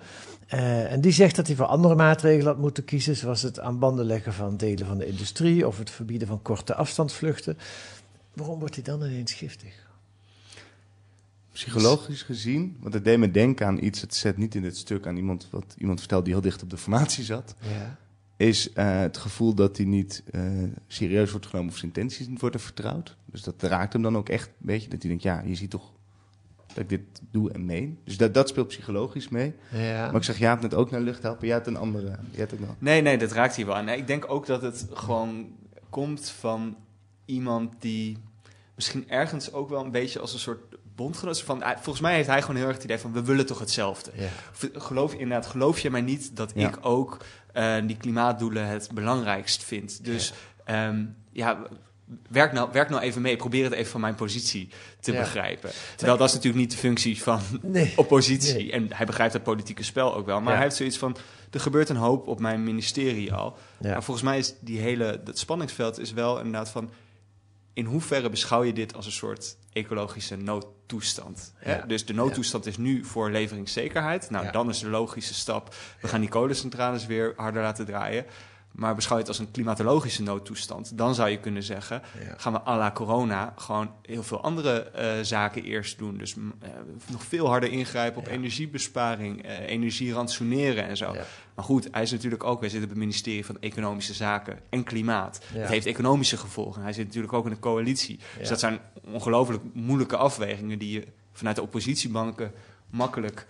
[0.89, 4.05] En die zegt dat hij voor andere maatregelen had moeten kiezen, zoals het aan banden
[4.05, 7.57] leggen van delen van de industrie of het verbieden van korte afstandsvluchten.
[8.33, 9.89] Waarom wordt hij dan ineens giftig?
[11.51, 15.07] Psychologisch gezien, want het deed me denken aan iets, het zet niet in dit stuk
[15.07, 17.97] aan iemand wat iemand vertelt die heel dicht op de formatie zat, Ja.
[18.37, 20.41] is eh, het gevoel dat hij niet eh,
[20.87, 23.15] serieus wordt genomen of zijn intenties niet worden vertrouwd.
[23.25, 25.69] Dus dat raakt hem dan ook echt een beetje, dat hij denkt, ja, je ziet
[25.69, 25.91] toch
[26.67, 27.99] dat ik dit doe en meen.
[28.03, 29.53] Dus dat, dat speelt psychologisch mee.
[29.71, 30.05] Ja.
[30.05, 32.07] Maar ik zeg, jij hebt net ook naar lucht helpen, jij hebt een andere.
[32.07, 32.75] Jij hebt ook nog.
[32.79, 33.85] Nee, nee, dat raakt hier wel aan.
[33.85, 35.47] Nee, ik denk ook dat het gewoon
[35.89, 36.75] komt van
[37.31, 38.17] iemand die
[38.75, 40.59] misschien ergens ook wel een beetje als een soort
[40.95, 41.63] bondgenoot van.
[41.73, 44.11] Volgens mij heeft hij gewoon heel erg het idee van we willen toch hetzelfde.
[44.51, 46.67] Of, Geloof inderdaad, geloof je mij niet dat Ja.
[46.67, 47.17] ik ook
[47.53, 50.05] eh, die klimaatdoelen het belangrijkst vind.
[50.05, 50.33] Dus
[50.65, 50.95] ja,
[51.31, 51.61] ja
[52.29, 53.35] werk, nou, werk nou even mee.
[53.35, 55.19] Probeer het even van mijn positie te Ja.
[55.19, 55.69] begrijpen.
[55.95, 57.93] Terwijl dat is natuurlijk niet de functie van Nee.
[57.95, 58.53] oppositie.
[58.53, 58.71] Nee.
[58.71, 60.37] En hij begrijpt het politieke spel ook wel.
[60.39, 60.53] Maar Ja.
[60.55, 61.17] hij heeft zoiets van,
[61.51, 63.57] er gebeurt een hoop op mijn ministerie al.
[63.79, 63.89] Ja.
[63.91, 66.89] Maar volgens mij is die hele, dat spanningsveld is wel inderdaad van...
[67.73, 71.53] in hoeverre beschouw je dit als een soort ecologische noodtoestand?
[71.55, 71.75] Hè?
[71.75, 71.85] Ja.
[71.85, 74.29] Dus de noodtoestand is nu voor leveringszekerheid.
[74.29, 75.75] Nou, dan is de logische stap...
[76.01, 78.25] we gaan die kolencentrales weer harder laten draaien...
[78.71, 82.33] Maar beschouw je het als een klimatologische noodtoestand, dan zou je kunnen zeggen: Ja.
[82.37, 86.17] gaan we à la corona gewoon heel veel andere eh, zaken eerst doen.
[86.17, 86.69] Dus mm, eh,
[87.07, 88.31] nog veel harder ingrijpen op Ja.
[88.31, 91.13] energiebesparing, eh, energie ransoneren en zo.
[91.13, 91.23] Ja.
[91.55, 94.83] Maar goed, hij is natuurlijk ook, wij zitten op het ministerie van Economische Zaken en
[94.83, 95.41] Klimaat.
[95.53, 96.81] Het heeft economische gevolgen.
[96.81, 98.19] Hij zit natuurlijk ook in een coalitie.
[98.39, 102.51] Dus dat zijn ongelooflijk moeilijke afwegingen die je vanuit de oppositiebanken
[102.89, 103.45] makkelijk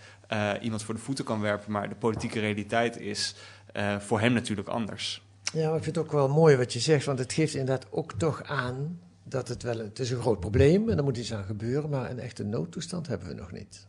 [0.60, 1.72] iemand voor de voeten kan werpen.
[1.72, 3.34] Maar de politieke realiteit is
[3.72, 5.22] eh, voor hem natuurlijk anders.
[5.52, 7.86] Ja, maar ik vind het ook wel mooi wat je zegt, want het geeft inderdaad
[7.90, 11.32] ook toch aan dat het wel het is een groot probleem en er moet iets
[11.32, 13.86] aan gebeuren, maar een echte noodtoestand hebben we nog niet.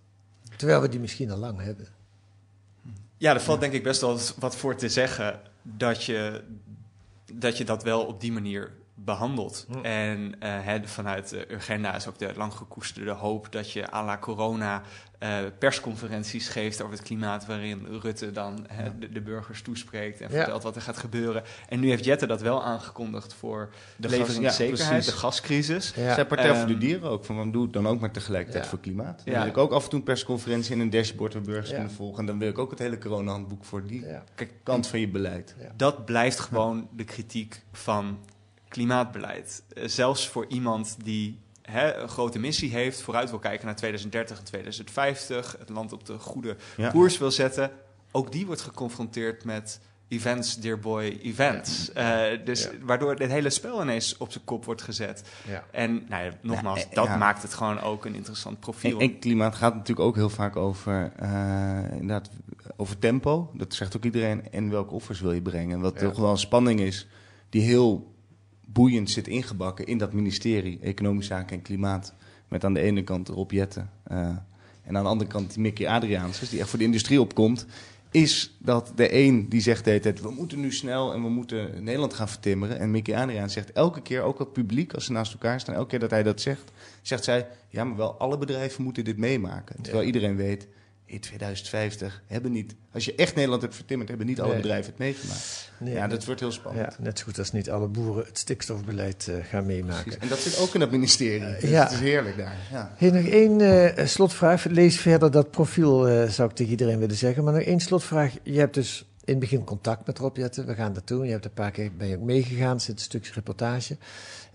[0.57, 1.87] Terwijl we die misschien al lang hebben.
[3.17, 6.43] Ja, er valt denk ik best wel wat voor te zeggen dat je
[7.33, 9.65] dat, je dat wel op die manier behandelt.
[9.69, 9.85] Hm.
[9.85, 14.17] En eh, vanuit de Urgenda is ook de lang gekoesterde hoop dat je à la
[14.17, 14.81] corona
[15.19, 20.27] eh, persconferenties geeft over het klimaat, waarin Rutte dan hè, de, de burgers toespreekt en
[20.31, 20.35] Ja.
[20.35, 21.43] vertelt wat er gaat gebeuren.
[21.69, 25.05] En nu heeft Jette dat wel aangekondigd voor de ja, leveringszekerheid, precies.
[25.13, 25.93] de gascrisis.
[25.95, 26.13] Ja.
[26.13, 28.69] Zijn Partij voor de Ehm, Dieren ook, van doe het dan ook maar tegelijkertijd Ja.
[28.69, 29.21] voor klimaat?
[29.25, 29.39] Dan Ja.
[29.39, 31.75] wil ik ook af en toe een persconferentie en een dashboard waar burgers Ja.
[31.75, 32.19] kunnen volgen.
[32.19, 34.23] En dan wil ik ook het hele corona-handboek voor die Ja.
[34.63, 35.55] Kant van je beleid.
[35.59, 35.71] Ja.
[35.75, 38.17] dat blijft gewoon de kritiek van
[38.73, 39.63] klimaatbeleid.
[39.73, 44.37] Eh, zelfs voor iemand die hè, een grote missie heeft, vooruit wil kijken naar 2030
[44.37, 46.89] en 2050, het land op de goede Ja.
[46.89, 47.71] koers wil zetten,
[48.11, 51.91] ook die wordt geconfronteerd met events, dear boy, events.
[51.91, 52.69] Eh, dus Ja.
[52.81, 55.23] waardoor dit hele spel ineens op zijn kop wordt gezet.
[55.47, 55.63] Ja.
[55.71, 58.99] En nou ja, nogmaals, Ja, eh, dat maakt het gewoon ook een interessant profiel.
[58.99, 61.11] En, en klimaat gaat natuurlijk ook heel vaak over,
[61.91, 62.29] inderdaad,
[62.75, 63.51] over tempo.
[63.53, 64.51] Dat zegt ook iedereen.
[64.51, 65.79] En welke offers wil je brengen?
[65.79, 67.07] Wat toch wel een spanning is,
[67.49, 68.12] die heel
[68.65, 72.13] boeiend zit ingebakken in dat ministerie Economische Zaken en Klimaat.
[72.47, 73.89] Met aan de ene kant Rob Jetten.
[74.03, 74.17] eh,
[74.83, 77.65] En aan de andere kant Mickey Adriaansens, die echt voor de industrie opkomt.
[78.11, 81.29] Is dat de een die zegt de hele tijd, we moeten nu snel en we
[81.29, 82.79] moeten Nederland gaan vertimmeren.
[82.79, 85.89] En Mickey Adriaans zegt elke keer, ook het publiek, als ze naast elkaar staan, elke
[85.89, 89.81] keer dat hij dat zegt, zegt zij, ja, maar wel alle bedrijven moeten dit meemaken.
[89.81, 90.67] Terwijl iedereen weet,
[91.05, 94.61] in 2050 hebben niet, als je echt Nederland hebt vertimmerd, hebben niet alle Nee.
[94.61, 95.71] bedrijven het meegemaakt.
[95.79, 96.95] Nee, ja, dat wordt heel spannend.
[96.97, 100.03] Ja, net zo goed als niet alle boeren het stikstofbeleid eh, gaan meemaken.
[100.03, 100.21] Precies.
[100.21, 101.59] En dat zit ook in dat ministerie.
[101.59, 101.83] Dus ja.
[101.83, 102.57] Het is heerlijk daar.
[102.71, 102.95] Ja.
[102.99, 104.65] Nog één eh, slotvraag.
[104.65, 107.43] Lees verder dat profiel, eh, zou ik tegen iedereen willen zeggen.
[107.43, 108.33] Maar nog één slotvraag.
[108.43, 110.65] Je hebt dus in het begin contact met Rob Jetten.
[110.65, 111.25] We gaan naartoe.
[111.25, 112.75] Je hebt een paar keer ben je ook meegegaan.
[112.75, 113.97] Er zit een stukje reportage.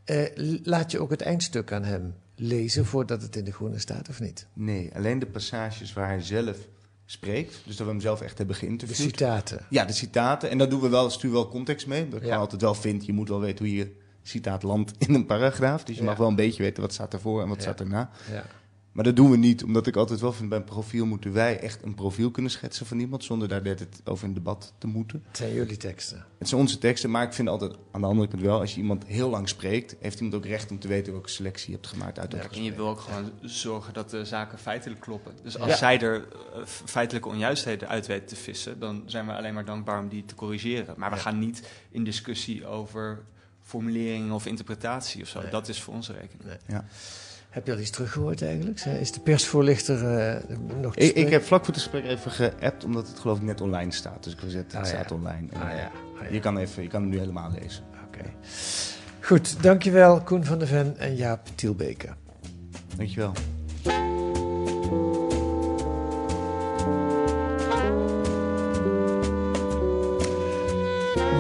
[0.05, 0.25] Eh,
[0.63, 4.21] laat je ook het eindstuk aan hem lezen voordat het in de groene staat of
[4.21, 4.47] niet?
[4.53, 6.57] Nee, alleen de passages waar hij zelf
[7.05, 7.61] spreekt.
[7.65, 8.97] Dus dat we hem zelf echt hebben De geïnterviewd.
[9.11, 9.67] citaten.
[9.71, 10.51] Ja, de citaten.
[10.51, 12.09] En daar doen we wel, sturen we wel context mee.
[12.09, 12.37] Dat Ja.
[12.37, 15.85] altijd wel vind, je moet wel weten hoe je citaat landt in een paragraaf.
[15.85, 16.09] Dus je Ja.
[16.09, 17.63] mag wel een beetje weten wat staat ervoor en wat Ja.
[17.63, 18.11] staat erna.
[18.99, 19.05] Ja.
[19.05, 21.61] Maar dat doen we niet, omdat ik altijd wel vind, bij een profiel moeten wij
[21.61, 24.87] echt een profiel kunnen schetsen van iemand, zonder daar net het over in debat te
[24.87, 25.23] moeten.
[25.27, 26.25] Het zijn jullie teksten.
[26.39, 28.81] Het zijn onze teksten, maar ik vind altijd aan de andere kant wel, als je
[28.81, 31.87] iemand heel lang spreekt, heeft iemand ook recht om te weten welke selectie je hebt
[31.87, 35.33] gemaakt uit dat En je wil ook gewoon zorgen dat de zaken feitelijk kloppen.
[35.43, 35.77] Dus als Ja.
[35.77, 40.01] zij er eh, feitelijke onjuistheden uit weten te vissen, dan zijn we alleen maar dankbaar
[40.01, 40.95] om die te corrigeren.
[40.97, 41.23] Maar we Ja.
[41.23, 43.23] gaan niet in discussie over
[43.63, 45.41] formulering of interpretatie of zo.
[45.41, 45.51] Nee.
[45.51, 46.45] Dat is voor onze rekening.
[46.45, 46.57] Nee.
[46.67, 46.85] Ja.
[47.49, 48.81] Heb je al iets teruggehoord eigenlijk?
[48.81, 52.85] Is de persvoorlichter eh, nog te Ik, ik heb vlak voor het gesprek even geappt,
[52.85, 54.25] omdat het geloof ik net online staat.
[54.25, 54.87] Dus ik gezet, het Ah, ja.
[54.89, 55.49] staat online.
[55.53, 55.85] En, Ah, eh, ja.
[55.85, 56.33] Ah, ja.
[56.33, 57.85] Je kan even, je kan hem nu helemaal lezen.
[58.07, 58.25] Oké.
[59.21, 62.09] Goed, dankjewel Koen van der Ven en Jaap Tielbeke.
[62.97, 63.33] Dankjewel.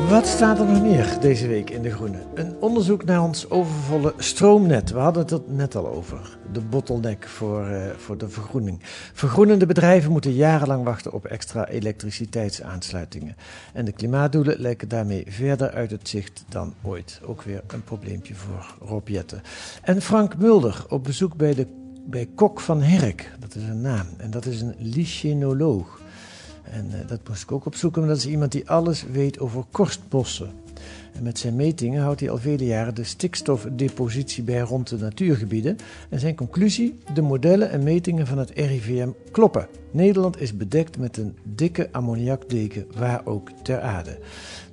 [0.09, 2.19] Wat staat er nog meer deze week in De Groene?
[2.35, 4.91] Een onderzoek naar ons overvolle stroomnet.
[4.91, 6.39] We hadden het er net al over.
[6.53, 8.79] De bottleneck voor, eh, voor de vergroening.
[9.13, 13.37] Vergroenende bedrijven moeten jarenlang wachten op extra elektriciteitsaansluitingen.
[13.73, 17.21] En de klimaatdoelen lijken daarmee verder uit het zicht dan ooit.
[17.25, 19.43] Ook weer een probleempje voor Rob Jetten.
[19.83, 21.67] En Frank Mulder op bezoek bij, de,
[22.07, 23.33] bij Kok van Herk.
[23.39, 24.07] Dat is een naam.
[24.17, 26.01] En dat is een lichenoloog.
[26.71, 29.64] En eh, dat moest ik ook opzoeken, maar dat is iemand die alles weet over
[29.71, 30.51] korstbossen.
[31.13, 35.77] En met zijn metingen houdt hij al vele jaren de stikstofdepositie bij rond de natuurgebieden.
[36.11, 39.69] En zijn conclusie: de modellen en metingen van het RIVM kloppen.
[39.91, 44.19] Nederland is bedekt met een dikke ammoniakdeken, waar ook ter aarde.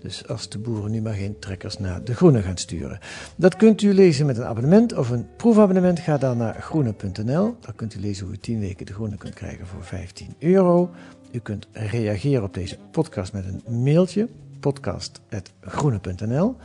[0.02, 3.00] Dus als de boeren nu maar geen trekkers naar de groene gaan sturen.
[3.36, 6.00] Dat kunt u lezen met een abonnement of een proefabonnement.
[6.00, 7.56] Ga dan naar groene.nl.
[7.60, 10.90] Daar kunt u lezen hoe u 10 weken de groene kunt krijgen voor 15 euro.
[11.32, 14.28] U kunt reageren op deze podcast met een mailtje.
[14.66, 16.56] podcast.groene.nl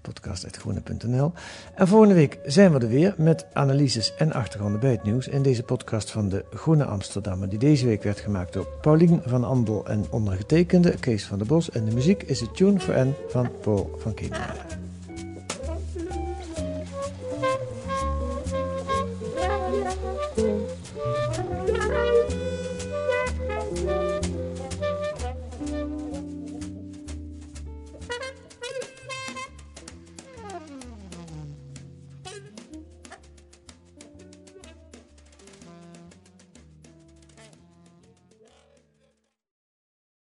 [0.00, 1.32] podcast.groene.nl
[1.74, 5.42] En volgende week zijn we er weer met analyses en achtergronden bij het nieuws in
[5.42, 9.86] deze podcast van de Groene Amsterdammer, die deze week werd gemaakt door Paulien van Andel
[9.86, 11.70] en ondergetekende Kees van der Bos.
[11.70, 14.87] En de muziek is de Tune for N van Paul van Keenmaier.